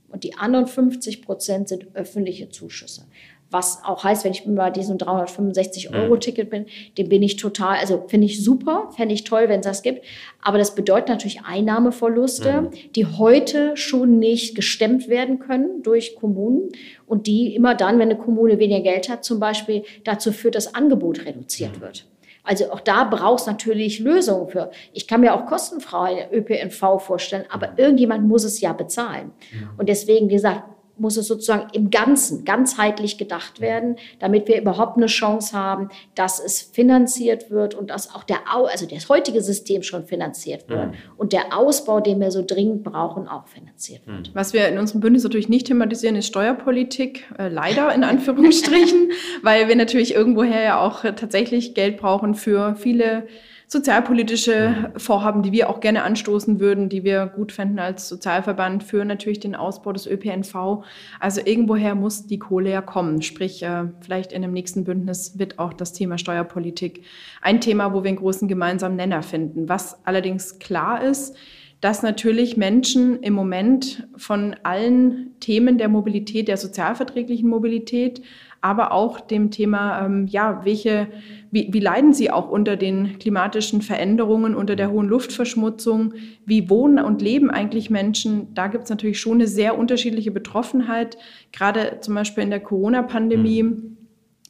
[0.08, 3.06] Und die anderen 50 Prozent sind öffentliche Zuschüsse.
[3.50, 6.50] Was auch heißt, wenn ich bei diesem 365-Euro-Ticket mhm.
[6.50, 9.82] bin, den bin ich total, also finde ich super, fände ich toll, wenn es das
[9.82, 10.04] gibt.
[10.40, 12.70] Aber das bedeutet natürlich Einnahmeverluste, mhm.
[12.94, 16.68] die heute schon nicht gestemmt werden können durch Kommunen
[17.06, 20.74] und die immer dann, wenn eine Kommune weniger Geld hat, zum Beispiel dazu führt, dass
[20.74, 21.80] Angebot reduziert mhm.
[21.80, 22.06] wird.
[22.42, 24.70] Also auch da braucht es natürlich Lösungen für.
[24.92, 29.32] Ich kann mir auch kostenfrei ÖPNV vorstellen, aber irgendjemand muss es ja bezahlen.
[29.76, 30.62] Und deswegen, wie gesagt,
[31.00, 36.38] muss es sozusagen im Ganzen, ganzheitlich gedacht werden, damit wir überhaupt eine Chance haben, dass
[36.38, 40.94] es finanziert wird und dass auch der, also das heutige System schon finanziert wird mhm.
[41.16, 44.28] und der Ausbau, den wir so dringend brauchen, auch finanziert wird.
[44.28, 44.34] Mhm.
[44.34, 49.10] Was wir in unserem Bündnis natürlich nicht thematisieren, ist Steuerpolitik, äh, leider in Anführungsstrichen,
[49.42, 53.26] weil wir natürlich irgendwoher ja auch äh, tatsächlich Geld brauchen für viele
[53.70, 59.04] sozialpolitische Vorhaben, die wir auch gerne anstoßen würden, die wir gut fänden als Sozialverband für
[59.04, 60.82] natürlich den Ausbau des ÖPNV.
[61.20, 63.22] Also irgendwoher muss die Kohle ja kommen.
[63.22, 67.04] Sprich, äh, vielleicht in dem nächsten Bündnis wird auch das Thema Steuerpolitik
[67.42, 69.68] ein Thema, wo wir einen großen gemeinsamen Nenner finden.
[69.68, 71.36] Was allerdings klar ist,
[71.80, 78.20] dass natürlich Menschen im Moment von allen Themen der Mobilität, der sozialverträglichen Mobilität
[78.60, 81.08] aber auch dem Thema, ähm, ja, welche,
[81.50, 86.14] wie, wie leiden sie auch unter den klimatischen Veränderungen, unter der hohen Luftverschmutzung?
[86.44, 88.52] Wie wohnen und leben eigentlich Menschen?
[88.54, 91.16] Da gibt es natürlich schon eine sehr unterschiedliche Betroffenheit,
[91.52, 93.62] gerade zum Beispiel in der Corona-Pandemie.
[93.62, 93.96] Mhm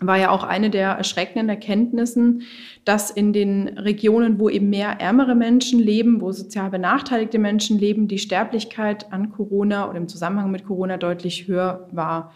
[0.01, 2.43] war ja auch eine der erschreckenden Erkenntnissen,
[2.85, 8.09] dass in den Regionen, wo eben mehr ärmere Menschen leben, wo sozial benachteiligte Menschen leben,
[8.09, 12.33] die Sterblichkeit an Corona oder im Zusammenhang mit Corona deutlich höher war.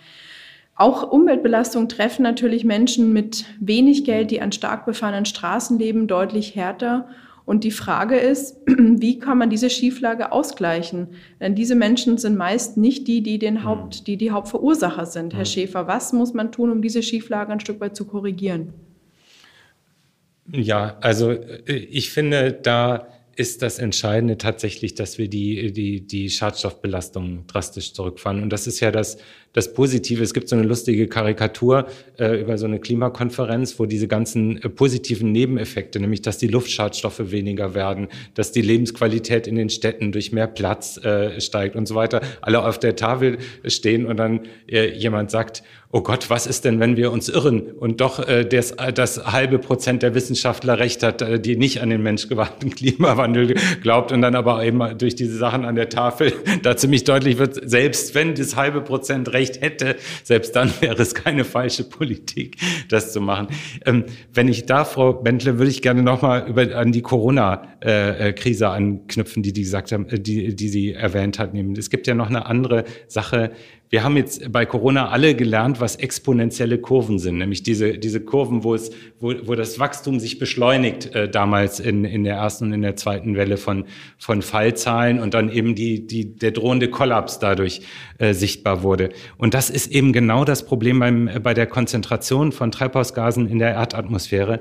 [0.77, 6.57] Auch Umweltbelastungen treffen natürlich Menschen mit wenig Geld, die an stark befahrenen Straßen leben, deutlich
[6.57, 7.09] härter.
[7.45, 11.09] Und die Frage ist, wie kann man diese Schieflage ausgleichen?
[11.41, 14.05] Denn diese Menschen sind meist nicht die, die den Haupt, mhm.
[14.05, 15.33] die, die Hauptverursacher sind.
[15.33, 15.47] Herr mhm.
[15.47, 18.72] Schäfer, was muss man tun, um diese Schieflage ein Stück weit zu korrigieren?
[20.51, 23.07] Ja, also äh, ich finde, da
[23.37, 28.43] ist das Entscheidende tatsächlich, dass wir die, die, die Schadstoffbelastung drastisch zurückfahren.
[28.43, 29.18] Und das ist ja das,
[29.55, 30.23] das Positive.
[30.23, 31.87] Es gibt so eine lustige Karikatur
[32.19, 37.31] äh, über so eine Klimakonferenz, wo diese ganzen äh, positiven Nebeneffekte, nämlich dass die Luftschadstoffe
[37.31, 41.95] weniger werden, dass die Lebensqualität in den Städten durch mehr Platz äh, steigt und so
[41.95, 45.63] weiter, alle auf der Tafel stehen und dann äh, jemand sagt,
[45.95, 49.31] oh Gott, was ist denn, wenn wir uns irren und doch äh, das, äh, das
[49.31, 54.21] halbe Prozent der Wissenschaftler recht hat, äh, die nicht an den menschgewandten Klimawandel glaubt und
[54.21, 56.33] dann aber eben durch diese Sachen an der Tafel
[56.65, 61.14] da ziemlich deutlich wird, selbst wenn das halbe Prozent recht hätte, selbst dann wäre es
[61.14, 62.57] keine falsche Politik,
[62.88, 63.49] das zu machen.
[63.84, 69.53] Ähm, wenn ich da, Frau Bentle, würde ich gerne nochmal an die Corona-Krise anknüpfen, die
[69.53, 71.55] die gesagt haben, äh, die, die Sie erwähnt hat.
[71.55, 73.53] Es gibt ja noch eine andere Sache,
[73.95, 78.64] wir haben jetzt bei Corona alle gelernt, was exponentielle Kurven sind, nämlich diese, diese Kurven,
[78.64, 78.90] wo, es,
[79.20, 82.97] wo, wo das Wachstum sich beschleunigt, äh, damals in, in der ersten und in der
[82.97, 83.84] zweiten Welle von,
[84.18, 87.82] von Fallzahlen und dann eben die, die, der drohende Kollaps dadurch
[88.18, 89.11] äh, sichtbar wurde.
[89.36, 93.61] Und das ist eben genau das Problem beim, äh, bei der Konzentration von Treibhausgasen in
[93.61, 94.61] der Erdatmosphäre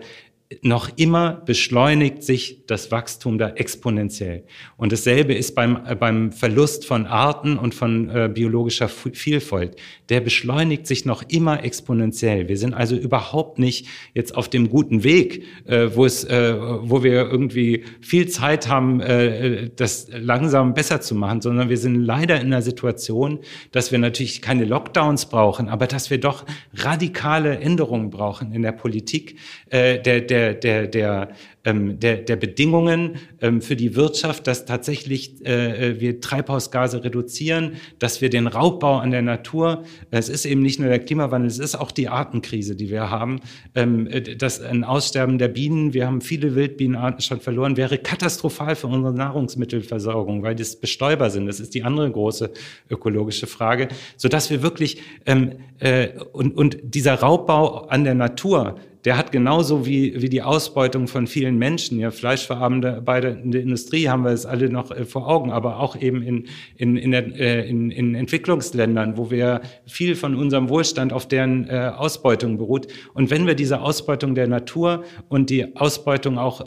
[0.61, 4.43] noch immer beschleunigt sich das Wachstum da exponentiell.
[4.77, 9.75] Und dasselbe ist beim, äh, beim Verlust von Arten und von äh, biologischer Vielfalt.
[10.09, 12.47] Der beschleunigt sich noch immer exponentiell.
[12.47, 17.03] Wir sind also überhaupt nicht jetzt auf dem guten Weg, äh, wo, es, äh, wo
[17.03, 22.39] wir irgendwie viel Zeit haben, äh, das langsam besser zu machen, sondern wir sind leider
[22.39, 23.39] in einer Situation,
[23.71, 26.45] dass wir natürlich keine Lockdowns brauchen, aber dass wir doch
[26.75, 29.37] radikale Änderungen brauchen in der Politik,
[29.69, 31.29] äh, der, der der, der, der,
[31.63, 37.75] ähm, der, der Bedingungen ähm, für die Wirtschaft, dass tatsächlich äh, äh, wir Treibhausgase reduzieren,
[37.99, 41.59] dass wir den Raubbau an der Natur, es ist eben nicht nur der Klimawandel, es
[41.59, 43.39] ist auch die Artenkrise, die wir haben,
[43.75, 48.75] ähm, äh, das ein Aussterben der Bienen, wir haben viele Wildbienenarten schon verloren, wäre katastrophal
[48.75, 51.47] für unsere Nahrungsmittelversorgung, weil das Bestäuber sind.
[51.47, 52.51] Das ist die andere große
[52.89, 53.87] ökologische Frage,
[54.17, 58.75] so dass wir wirklich ähm, äh, und, und dieser Raubbau an der Natur,
[59.05, 64.31] der hat genauso wie, wie die Ausbeutung von vielen Menschen, ja, fleischverarbeitende Industrie haben wir
[64.31, 66.47] es alle noch äh, vor Augen, aber auch eben in,
[66.77, 71.67] in, in, der, äh, in, in Entwicklungsländern, wo wir viel von unserem Wohlstand auf deren
[71.67, 72.87] äh, Ausbeutung beruht.
[73.13, 76.65] Und wenn wir diese Ausbeutung der Natur und die Ausbeutung auch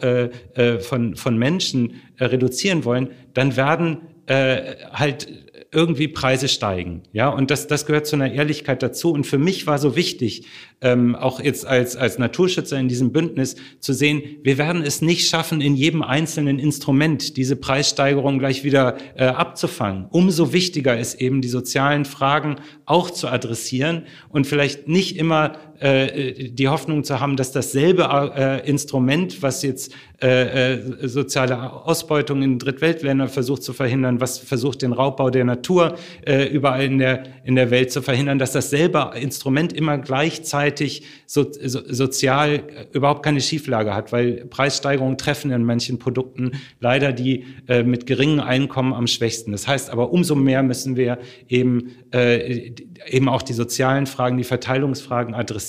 [0.81, 5.46] von, von Menschen reduzieren wollen, dann werden halt
[5.77, 7.03] irgendwie Preise steigen.
[7.13, 9.13] Ja, und das, das gehört zu einer Ehrlichkeit dazu.
[9.13, 10.47] Und für mich war so wichtig,
[10.81, 15.29] ähm, auch jetzt als, als Naturschützer in diesem Bündnis zu sehen, wir werden es nicht
[15.29, 20.07] schaffen, in jedem einzelnen Instrument diese Preissteigerung gleich wieder äh, abzufangen.
[20.11, 22.57] Umso wichtiger ist eben, die sozialen Fragen
[22.87, 28.05] auch zu adressieren und vielleicht nicht immer äh, die Hoffnung zu haben, dass dasselbe
[28.37, 34.81] äh, Instrument, was jetzt äh, äh, soziale Ausbeutung in Drittweltländern versucht zu verhindern, was versucht
[34.81, 35.97] den Raubbau der Natur
[36.27, 41.47] äh, überall in der, in der Welt zu verhindern, dass dasselbe Instrument immer gleichzeitig so,
[41.53, 42.63] so, sozial
[42.93, 47.45] überhaupt keine Schieflage hat, weil Preissteigerungen treffen in manchen Produkten leider die
[47.85, 49.53] mit geringen Einkommen am schwächsten.
[49.53, 51.19] Das heißt aber, umso mehr müssen wir
[51.49, 55.66] eben, eben auch die sozialen Fragen, die Verteilungsfragen adressieren.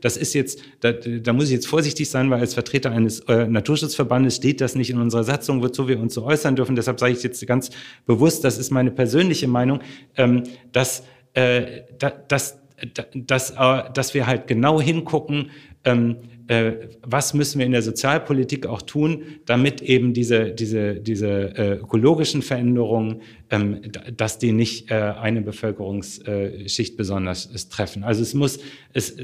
[0.00, 3.46] Das ist jetzt, da, da muss ich jetzt vorsichtig sein, weil als Vertreter eines äh,
[3.46, 6.76] Naturschutzverbandes steht das nicht in unserer Satzung, wozu wir uns so äußern dürfen.
[6.76, 7.70] Deshalb sage ich jetzt ganz
[8.06, 9.80] bewusst, das ist meine persönliche Meinung,
[10.16, 11.82] ähm, dass, äh,
[12.28, 12.58] dass
[13.14, 15.50] dass, äh, dass wir halt genau hingucken,
[15.84, 16.16] ähm,
[16.48, 16.72] äh,
[17.02, 22.42] was müssen wir in der Sozialpolitik auch tun, damit eben diese, diese, diese äh, ökologischen
[22.42, 23.22] Veränderungen,
[24.16, 28.02] dass die nicht äh, eine Bevölkerungsschicht besonders treffen.
[28.02, 28.58] Also es muss,
[28.94, 29.14] es,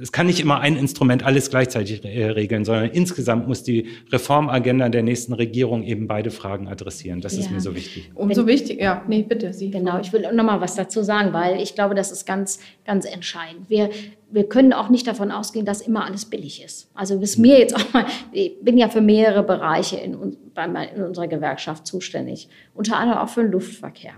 [0.00, 4.88] es kann nicht immer ein Instrument alles gleichzeitig äh, regeln, sondern insgesamt muss die Reformagenda
[4.88, 7.20] der nächsten Regierung eben beide Fragen adressieren.
[7.20, 7.40] Das ja.
[7.40, 8.10] ist mir so wichtig.
[8.14, 9.70] Umso wichtiger, ja, nee, bitte, Sie.
[9.70, 13.04] Genau, ich will noch mal was dazu sagen, weil ich glaube, das ist ganz, ganz
[13.04, 13.68] entscheidend.
[13.68, 13.90] Wir
[14.32, 16.90] wir können auch nicht davon ausgehen, dass immer alles billig ist.
[16.94, 21.28] Also bis mir jetzt auch mal, ich bin ja für mehrere Bereiche in, in unserer
[21.28, 24.14] Gewerkschaft zuständig, unter anderem auch für den Luftverkehr.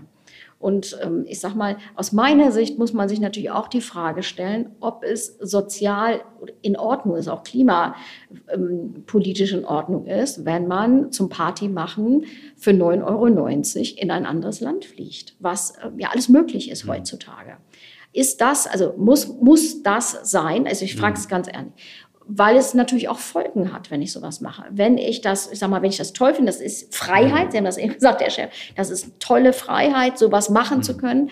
[0.57, 4.23] Und ähm, ich sage mal, aus meiner Sicht muss man sich natürlich auch die Frage
[4.23, 6.21] stellen, ob es sozial
[6.61, 12.25] in Ordnung ist, auch klimapolitisch ähm, in Ordnung ist, wenn man zum Party machen
[12.55, 13.27] für 9,90 Euro
[14.01, 17.57] in ein anderes Land fliegt, was äh, ja alles möglich ist heutzutage.
[18.13, 20.67] Ist das, also muss, muss das sein?
[20.67, 21.73] Also ich frage es ganz ehrlich
[22.27, 24.63] weil es natürlich auch Folgen hat, wenn ich sowas mache.
[24.71, 27.57] Wenn ich das, ich sag mal, wenn ich das toll finde, das ist Freiheit, Sie
[27.57, 31.29] haben das eben gesagt, der Chef, das ist tolle Freiheit, sowas machen zu können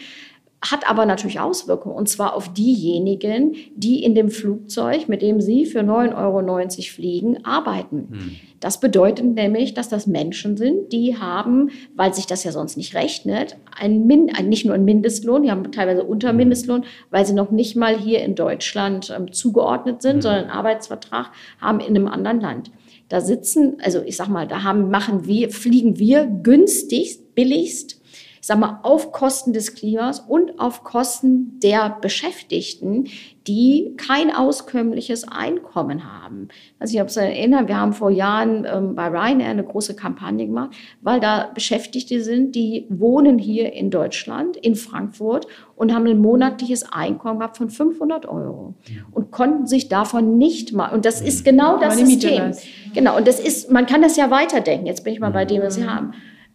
[0.72, 5.66] hat aber natürlich Auswirkungen, und zwar auf diejenigen, die in dem Flugzeug, mit dem Sie
[5.66, 8.07] für 9,90 Euro fliegen, arbeiten.
[8.11, 8.32] Hm.
[8.61, 12.95] Das bedeutet nämlich, dass das Menschen sind, die haben, weil sich das ja sonst nicht
[12.95, 16.38] rechnet, ein Min nicht nur einen Mindestlohn, die haben teilweise unter hm.
[16.38, 20.22] Mindestlohn, weil sie noch nicht mal hier in Deutschland ähm, zugeordnet sind, hm.
[20.22, 22.72] sondern einen Arbeitsvertrag haben in einem anderen Land.
[23.09, 28.01] Da sitzen, also ich sag mal, da haben, machen wir, fliegen wir günstigst, billigst
[28.44, 33.06] ich sag mal, auf Kosten des Klimas und auf Kosten der Beschäftigten,
[33.48, 36.50] die kein auskömmliches Einkommen haben.
[36.78, 40.46] Also ich habe es erinnert, wir haben vor Jahren ähm, bei Ryanair eine große Kampagne
[40.46, 40.72] gemacht,
[41.02, 46.84] weil da Beschäftigte sind, die wohnen hier in Deutschland, in Frankfurt und haben ein monatliches
[46.91, 48.74] Einkommen gehabt von 500 Euro
[49.12, 52.52] und konnten sich davon nicht mal, und das ist genau das System.
[52.94, 54.86] Genau, und das ist, man kann das ja weiterdenken.
[54.86, 56.12] Jetzt bin ich mal bei dem, was Sie haben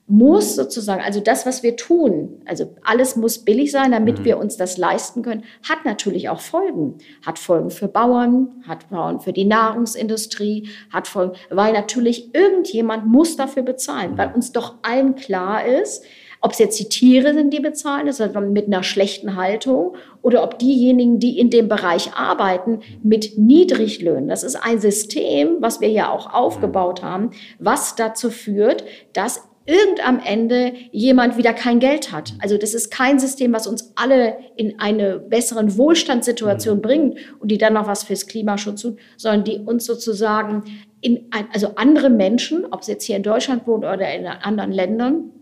[0.09, 4.25] muss sozusagen, also das, was wir tun, also alles muss billig sein, damit mhm.
[4.25, 6.97] wir uns das leisten können, hat natürlich auch Folgen.
[7.25, 13.37] Hat Folgen für Bauern, hat Folgen für die Nahrungsindustrie, hat Folgen, weil natürlich irgendjemand muss
[13.37, 14.19] dafür bezahlen, mhm.
[14.19, 16.03] weil uns doch allen klar ist,
[16.41, 20.45] ob es jetzt die Tiere sind, die bezahlen, das heißt mit einer schlechten Haltung, oder
[20.45, 24.29] ob diejenigen, die in dem Bereich arbeiten, mit Niedriglöhnen.
[24.29, 30.07] Das ist ein System, was wir ja auch aufgebaut haben, was dazu führt, dass irgend
[30.07, 32.33] am Ende jemand wieder kein Geld hat.
[32.41, 36.83] Also das ist kein System, was uns alle in eine besseren Wohlstandssituation mhm.
[36.83, 40.65] bringt und die dann noch was fürs Klimaschutz tut, sondern die uns sozusagen
[41.03, 44.73] in ein, also andere Menschen, ob sie jetzt hier in Deutschland wohnen oder in anderen
[44.73, 45.33] Ländern,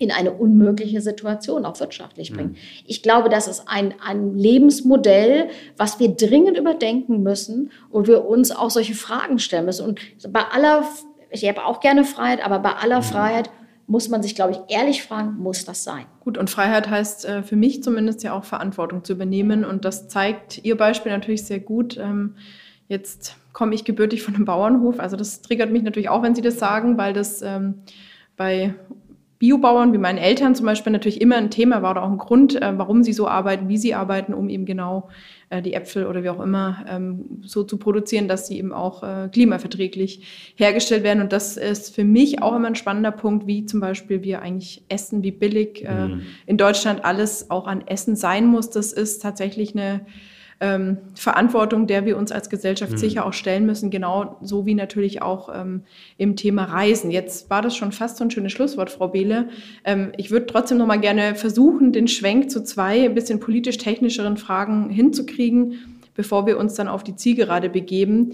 [0.00, 2.50] in eine unmögliche Situation, auch wirtschaftlich bringen.
[2.50, 2.84] Mhm.
[2.84, 8.50] Ich glaube, das ist ein, ein Lebensmodell, was wir dringend überdenken müssen und wir uns
[8.50, 9.86] auch solche Fragen stellen müssen.
[9.86, 10.00] Und
[10.32, 10.84] bei aller,
[11.30, 13.04] ich habe auch gerne Freiheit, aber bei aller mhm.
[13.04, 13.50] Freiheit
[13.88, 16.04] muss man sich, glaube ich, ehrlich fragen, muss das sein?
[16.20, 19.64] Gut, und Freiheit heißt äh, für mich zumindest ja auch Verantwortung zu übernehmen.
[19.64, 21.96] Und das zeigt Ihr Beispiel natürlich sehr gut.
[21.96, 22.36] Ähm,
[22.86, 25.00] jetzt komme ich gebürtig von einem Bauernhof.
[25.00, 27.82] Also das triggert mich natürlich auch, wenn Sie das sagen, weil das ähm,
[28.36, 28.74] bei
[29.38, 32.60] Biobauern wie meinen Eltern zum Beispiel natürlich immer ein Thema war oder auch ein Grund,
[32.60, 35.08] äh, warum sie so arbeiten, wie sie arbeiten, um eben genau
[35.50, 39.02] äh, die Äpfel oder wie auch immer ähm, so zu produzieren, dass sie eben auch
[39.02, 41.22] äh, klimaverträglich hergestellt werden.
[41.22, 44.84] Und das ist für mich auch immer ein spannender Punkt, wie zum Beispiel wir eigentlich
[44.88, 46.22] essen, wie billig äh, mhm.
[46.46, 48.70] in Deutschland alles auch an Essen sein muss.
[48.70, 50.06] Das ist tatsächlich eine
[50.60, 52.96] ähm, Verantwortung, der wir uns als Gesellschaft mhm.
[52.96, 55.82] sicher auch stellen müssen, genau so wie natürlich auch ähm,
[56.16, 57.10] im Thema Reisen.
[57.10, 59.48] Jetzt war das schon fast so ein schönes Schlusswort, Frau Behle.
[59.84, 64.36] Ähm, ich würde trotzdem noch mal gerne versuchen, den Schwenk zu zwei ein bisschen politisch-technischeren
[64.36, 68.32] Fragen hinzukriegen, bevor wir uns dann auf die Zielgerade begeben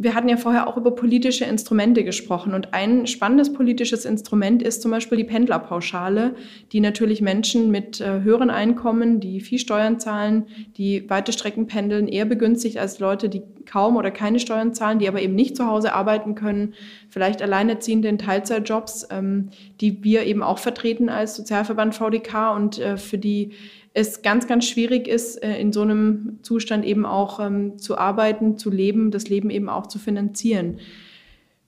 [0.00, 2.54] wir hatten ja vorher auch über politische Instrumente gesprochen.
[2.54, 6.36] Und ein spannendes politisches Instrument ist zum Beispiel die Pendlerpauschale,
[6.70, 10.46] die natürlich Menschen mit äh, höheren Einkommen, die viel Steuern zahlen,
[10.76, 15.08] die weite Strecken pendeln, eher begünstigt als Leute, die kaum oder keine Steuern zahlen, die
[15.08, 16.74] aber eben nicht zu Hause arbeiten können,
[17.10, 22.96] vielleicht Alleinerziehende in Teilzeitjobs, ähm, die wir eben auch vertreten als Sozialverband VDK und äh,
[22.96, 23.50] für die
[23.98, 28.56] es ganz, ganz schwierig ist, äh, in so einem Zustand eben auch ähm, zu arbeiten,
[28.56, 30.78] zu leben, das Leben eben auch zu finanzieren.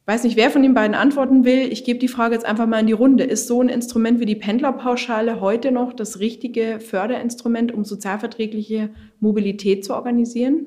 [0.06, 1.70] Weiß nicht, wer von den beiden antworten will.
[1.72, 3.24] Ich gebe die Frage jetzt einfach mal in die Runde.
[3.24, 9.84] Ist so ein Instrument wie die Pendlerpauschale heute noch das richtige Förderinstrument, um sozialverträgliche Mobilität
[9.84, 10.66] zu organisieren?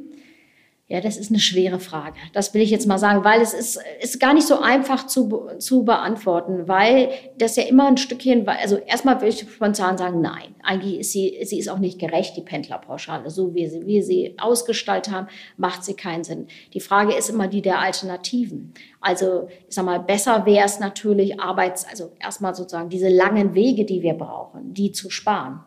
[0.93, 2.17] Ja, das ist eine schwere Frage.
[2.33, 5.49] Das will ich jetzt mal sagen, weil es ist, ist gar nicht so einfach zu,
[5.57, 10.53] zu beantworten, weil das ja immer ein Stückchen, also erstmal will ich spontan sagen, nein,
[10.61, 13.31] eigentlich ist sie, sie ist auch nicht gerecht, die Pendlerpauschale.
[13.31, 16.45] So wie sie, wie sie ausgestaltet haben, macht sie keinen Sinn.
[16.75, 18.75] Die Frage ist immer die der Alternativen.
[19.01, 23.85] Also, ich sag mal, besser wäre es natürlich, Arbeits, also erstmal sozusagen diese langen Wege,
[23.85, 25.61] die wir brauchen, die zu sparen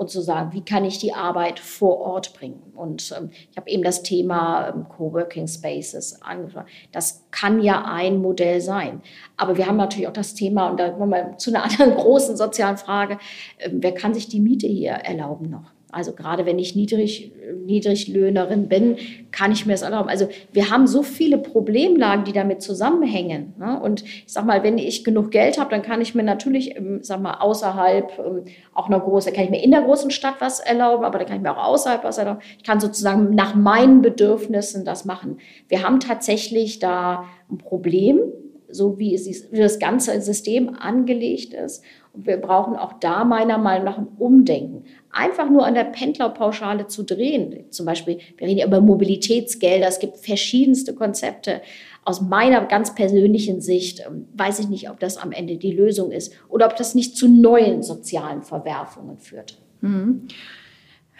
[0.00, 2.72] und zu sagen, wie kann ich die Arbeit vor Ort bringen.
[2.74, 6.68] Und ähm, ich habe eben das Thema ähm, Coworking Spaces angefangen.
[6.90, 9.02] Das kann ja ein Modell sein.
[9.36, 12.38] Aber wir haben natürlich auch das Thema, und da kommen wir zu einer anderen großen
[12.38, 13.18] sozialen Frage,
[13.58, 15.70] äh, wer kann sich die Miete hier erlauben noch?
[15.92, 17.32] Also gerade wenn ich niedrig,
[17.64, 18.96] Niedriglöhnerin bin,
[19.30, 20.08] kann ich mir das erlauben.
[20.08, 23.54] Also wir haben so viele Problemlagen, die damit zusammenhängen.
[23.58, 23.80] Ne?
[23.80, 27.00] Und ich sag mal, wenn ich genug Geld habe, dann kann ich mir natürlich, ähm,
[27.02, 30.60] sag mal, außerhalb ähm, auch einer großen, kann ich mir in der großen Stadt was
[30.60, 32.40] erlauben, aber dann kann ich mir auch außerhalb was erlauben.
[32.58, 35.38] Ich kann sozusagen nach meinen Bedürfnissen das machen.
[35.68, 38.20] Wir haben tatsächlich da ein Problem,
[38.72, 41.82] so wie, es, wie das ganze System angelegt ist.
[42.12, 44.84] Und wir brauchen auch da meiner Meinung nach ein Umdenken.
[45.12, 47.70] Einfach nur an der Pendlerpauschale zu drehen.
[47.70, 51.62] Zum Beispiel, wir reden ja über Mobilitätsgelder, es gibt verschiedenste Konzepte.
[52.04, 56.10] Aus meiner ganz persönlichen Sicht ähm, weiß ich nicht, ob das am Ende die Lösung
[56.10, 59.58] ist oder ob das nicht zu neuen sozialen Verwerfungen führt.
[59.80, 60.28] Mhm.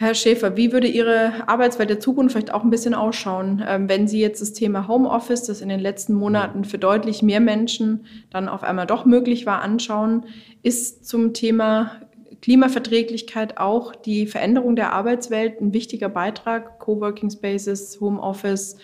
[0.01, 4.07] Herr Schäfer, wie würde Ihre Arbeitswelt der Zukunft vielleicht auch ein bisschen ausschauen, ähm, wenn
[4.07, 8.49] Sie jetzt das Thema Homeoffice, das in den letzten Monaten für deutlich mehr Menschen dann
[8.49, 10.25] auf einmal doch möglich war, anschauen?
[10.63, 12.01] Ist zum Thema
[12.41, 16.79] Klimaverträglichkeit auch die Veränderung der Arbeitswelt ein wichtiger Beitrag?
[16.79, 18.77] Coworking Spaces, Homeoffice.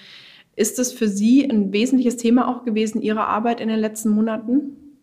[0.56, 5.00] Ist das für Sie ein wesentliches Thema auch gewesen, Ihre Arbeit in den letzten Monaten?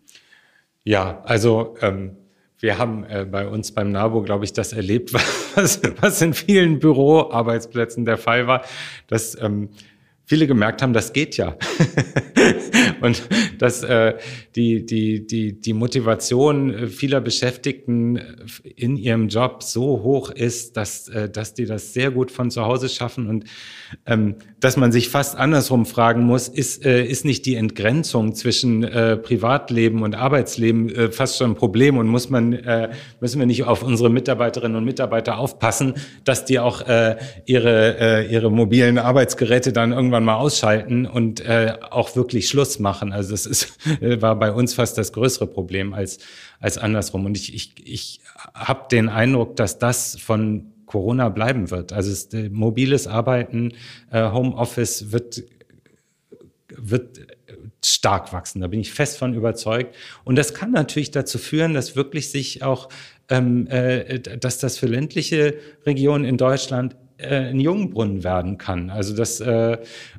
[0.84, 2.18] Ja, also ähm,
[2.64, 5.12] wir haben äh, bei uns beim NABO, glaube ich, das erlebt,
[5.54, 8.64] was, was in vielen Büroarbeitsplätzen der Fall war,
[9.06, 9.68] dass ähm,
[10.24, 11.56] viele gemerkt haben, das geht ja.
[13.02, 13.22] und
[13.58, 14.14] dass äh,
[14.56, 18.18] die, die, die, die Motivation vieler Beschäftigten
[18.76, 22.64] in ihrem Job so hoch ist, dass, äh, dass die das sehr gut von zu
[22.64, 23.44] Hause schaffen und
[24.06, 28.82] ähm, dass man sich fast andersrum fragen muss, ist, äh, ist nicht die Entgrenzung zwischen
[28.82, 32.90] äh, Privatleben und Arbeitsleben äh, fast schon ein Problem und muss man, äh,
[33.20, 35.94] müssen wir nicht auf unsere Mitarbeiterinnen und Mitarbeiter aufpassen,
[36.24, 41.74] dass die auch äh, ihre, äh, ihre mobilen Arbeitsgeräte dann irgendwann mal ausschalten und äh,
[41.90, 43.12] auch wirklich Schluss machen.
[43.12, 46.20] Also das ist, äh, war bei uns fast das größere Problem als,
[46.58, 47.26] als andersrum.
[47.26, 48.20] Und ich, ich, ich
[48.54, 51.92] habe den Eindruck, dass das von Corona bleiben wird.
[51.92, 53.72] Also es, äh, mobiles Arbeiten,
[54.12, 55.42] äh, Homeoffice wird,
[56.68, 57.18] wird
[57.84, 58.60] stark wachsen.
[58.60, 59.96] Da bin ich fest von überzeugt.
[60.22, 62.88] Und das kann natürlich dazu führen, dass wirklich sich auch,
[63.28, 68.88] ähm, äh, dass das für ländliche Regionen in Deutschland äh, ein Jungbrunnen werden kann.
[68.88, 69.78] Also das äh,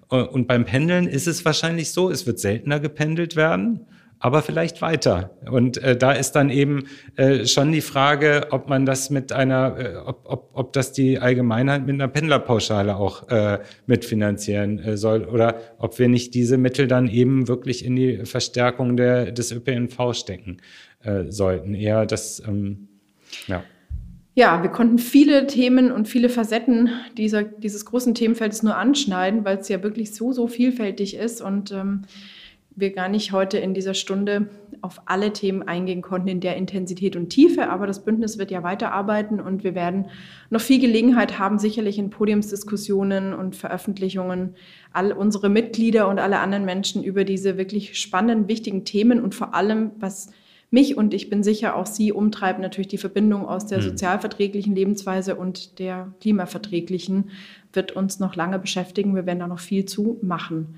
[0.09, 3.87] und beim Pendeln ist es wahrscheinlich so, es wird seltener gependelt werden
[4.25, 5.37] aber vielleicht weiter.
[5.51, 9.77] Und äh, da ist dann eben äh, schon die Frage, ob man das mit einer,
[9.77, 15.25] äh, ob, ob, ob das die Allgemeinheit mit einer Pendlerpauschale auch äh, mitfinanzieren äh, soll
[15.25, 20.15] oder ob wir nicht diese Mittel dann eben wirklich in die Verstärkung der, des ÖPNV
[20.15, 20.57] stecken
[21.03, 21.75] äh, sollten.
[21.75, 22.87] Eher das, ähm,
[23.45, 23.63] ja.
[24.33, 29.59] Ja, wir konnten viele Themen und viele Facetten dieser, dieses großen Themenfeldes nur anschneiden, weil
[29.59, 32.05] es ja wirklich so, so vielfältig ist und ähm,
[32.75, 34.49] wir gar nicht heute in dieser Stunde
[34.81, 38.63] auf alle Themen eingehen konnten in der Intensität und Tiefe, aber das Bündnis wird ja
[38.63, 40.07] weiterarbeiten und wir werden
[40.49, 44.55] noch viel Gelegenheit haben, sicherlich in Podiumsdiskussionen und Veröffentlichungen
[44.91, 49.55] all unsere Mitglieder und alle anderen Menschen über diese wirklich spannenden, wichtigen Themen und vor
[49.55, 50.31] allem, was
[50.69, 53.83] mich und ich bin sicher auch Sie umtreibt, natürlich die Verbindung aus der mhm.
[53.83, 57.29] sozialverträglichen Lebensweise und der klimaverträglichen,
[57.71, 59.15] wird uns noch lange beschäftigen.
[59.15, 60.75] Wir werden da noch viel zu machen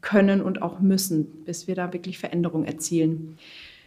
[0.00, 3.36] können und auch müssen, bis wir da wirklich Veränderung erzielen.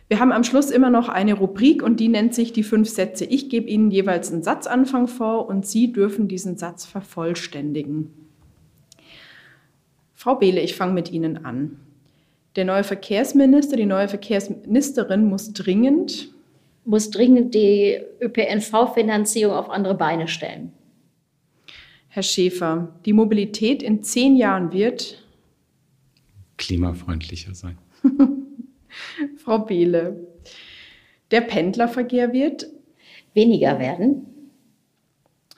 [0.07, 3.26] Wir haben am Schluss immer noch eine Rubrik und die nennt sich die fünf Sätze.
[3.26, 8.12] Ich gebe Ihnen jeweils einen Satzanfang vor und Sie dürfen diesen Satz vervollständigen.
[10.16, 11.80] Frau Behle, ich fange mit Ihnen an.
[12.55, 16.34] Der neue Verkehrsminister, die neue Verkehrsministerin muss dringend
[16.89, 20.72] muss dringend die ÖPNV-Finanzierung auf andere Beine stellen.
[22.07, 25.24] Herr Schäfer, die Mobilität in zehn Jahren wird
[26.60, 27.78] klimafreundlicher sein.
[29.38, 30.28] Frau Behle,
[31.32, 32.68] der Pendlerverkehr wird
[33.34, 34.28] weniger werden.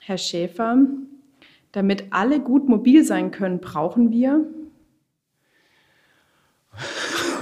[0.00, 0.78] Herr Schäfer,
[1.72, 4.46] damit alle gut mobil sein können, brauchen wir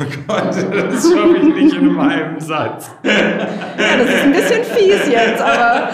[0.00, 2.90] Oh Gott, das schaffe ich nicht in einem halben Satz.
[3.04, 5.88] Ja, das ist ein bisschen fies jetzt, aber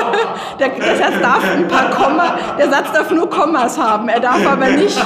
[0.60, 4.46] der, der, Satz darf ein paar Komma, der Satz darf nur Kommas haben, er darf
[4.46, 4.98] aber nicht.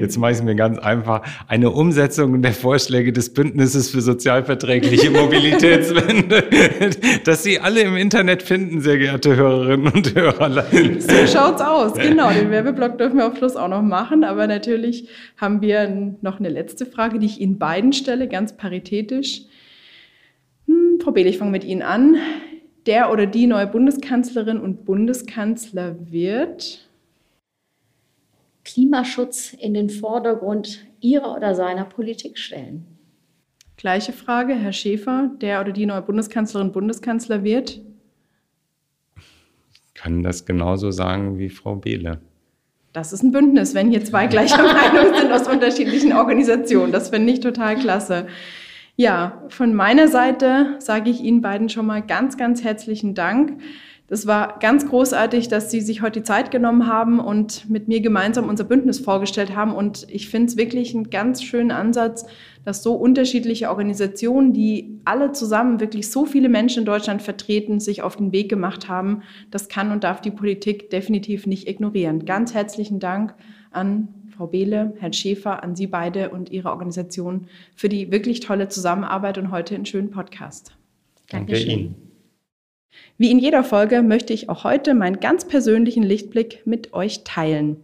[0.00, 1.22] Jetzt mache ich es mir ganz einfach.
[1.48, 6.44] Eine Umsetzung der Vorschläge des Bündnisses für sozialverträgliche Mobilitätswende,
[7.24, 10.64] dass Sie alle im Internet finden, sehr geehrte Hörerinnen und Hörer.
[10.98, 12.30] So schaut's aus, genau.
[12.30, 16.48] Den Werbeblock dürfen wir auf Schluss auch noch machen aber natürlich haben wir noch eine
[16.48, 19.42] letzte Frage, die ich Ihnen beiden stelle, ganz paritätisch.
[20.66, 22.16] Hm, Frau Behl, ich fange mit Ihnen an.
[22.86, 26.85] Der oder die neue Bundeskanzlerin und Bundeskanzler wird
[28.66, 32.84] Klimaschutz in den Vordergrund ihrer oder seiner Politik stellen.
[33.76, 37.80] Gleiche Frage, Herr Schäfer, der oder die neue Bundeskanzlerin Bundeskanzler wird?
[39.84, 42.20] Ich kann das genauso sagen wie Frau Behle.
[42.92, 46.90] Das ist ein Bündnis, wenn hier zwei gleicher Meinung sind aus unterschiedlichen Organisationen.
[46.90, 48.26] Das finde ich total klasse.
[48.96, 53.60] Ja, von meiner Seite sage ich Ihnen beiden schon mal ganz, ganz herzlichen Dank.
[54.08, 58.00] Das war ganz großartig, dass Sie sich heute die Zeit genommen haben und mit mir
[58.00, 59.74] gemeinsam unser Bündnis vorgestellt haben.
[59.74, 62.24] Und ich finde es wirklich einen ganz schönen Ansatz,
[62.64, 68.02] dass so unterschiedliche Organisationen, die alle zusammen wirklich so viele Menschen in Deutschland vertreten, sich
[68.02, 69.22] auf den Weg gemacht haben.
[69.50, 72.24] Das kann und darf die Politik definitiv nicht ignorieren.
[72.26, 73.34] Ganz herzlichen Dank
[73.72, 78.68] an Frau Behle, Herrn Schäfer, an Sie beide und Ihre Organisation für die wirklich tolle
[78.68, 80.76] Zusammenarbeit und heute einen schönen Podcast.
[81.28, 81.78] Danke Dankeschön.
[81.78, 82.05] Ihnen.
[83.18, 87.76] Wie in jeder Folge möchte ich auch heute meinen ganz persönlichen Lichtblick mit euch teilen.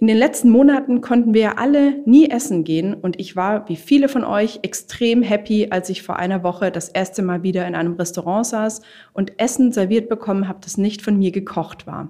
[0.00, 4.08] In den letzten Monaten konnten wir alle nie essen gehen und ich war, wie viele
[4.08, 7.96] von euch, extrem happy, als ich vor einer Woche das erste Mal wieder in einem
[7.96, 8.80] Restaurant saß
[9.12, 12.08] und Essen serviert bekommen habe, das nicht von mir gekocht war.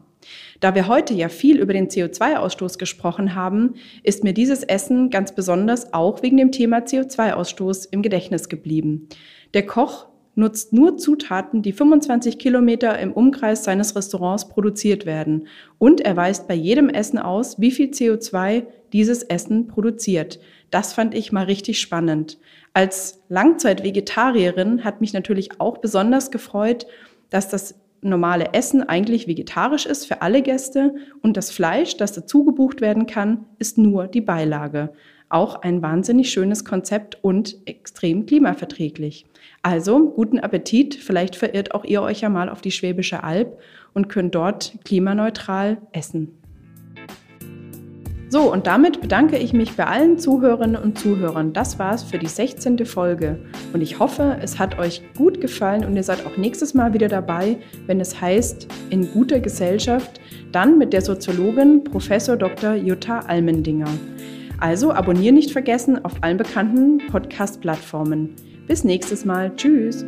[0.61, 3.75] Da wir heute ja viel über den CO2-Ausstoß gesprochen haben,
[4.05, 9.09] ist mir dieses Essen ganz besonders auch wegen dem Thema CO2-Ausstoß im Gedächtnis geblieben.
[9.53, 10.07] Der Koch
[10.41, 15.47] nutzt nur Zutaten, die 25 Kilometer im Umkreis seines Restaurants produziert werden.
[15.79, 20.41] Und er weist bei jedem Essen aus, wie viel CO2 dieses Essen produziert.
[20.71, 22.39] Das fand ich mal richtig spannend.
[22.75, 26.87] Als Langzeit-Vegetarierin hat mich natürlich auch besonders gefreut,
[27.29, 32.45] dass das normale Essen eigentlich vegetarisch ist für alle Gäste und das Fleisch, das dazu
[32.45, 34.93] gebucht werden kann, ist nur die Beilage.
[35.31, 39.27] Auch ein wahnsinnig schönes Konzept und extrem klimaverträglich.
[39.63, 40.97] Also guten Appetit.
[40.97, 43.59] Vielleicht verirrt auch ihr euch ja mal auf die Schwäbische Alb
[43.95, 46.37] und könnt dort klimaneutral essen.
[48.33, 51.53] So, und damit bedanke ich mich bei allen Zuhörerinnen und Zuhörern.
[51.53, 52.87] Das war's für die 16.
[52.87, 53.41] Folge.
[53.73, 57.09] Und ich hoffe, es hat euch gut gefallen und ihr seid auch nächstes Mal wieder
[57.09, 60.21] dabei, wenn es heißt In guter Gesellschaft,
[60.53, 62.09] dann mit der Soziologin Prof.
[62.09, 62.75] Dr.
[62.75, 63.91] Jutta Almendinger.
[64.61, 68.37] Also abonnieren nicht vergessen auf allen bekannten Podcast-Plattformen.
[68.67, 69.55] Bis nächstes Mal.
[69.57, 70.05] Tschüss.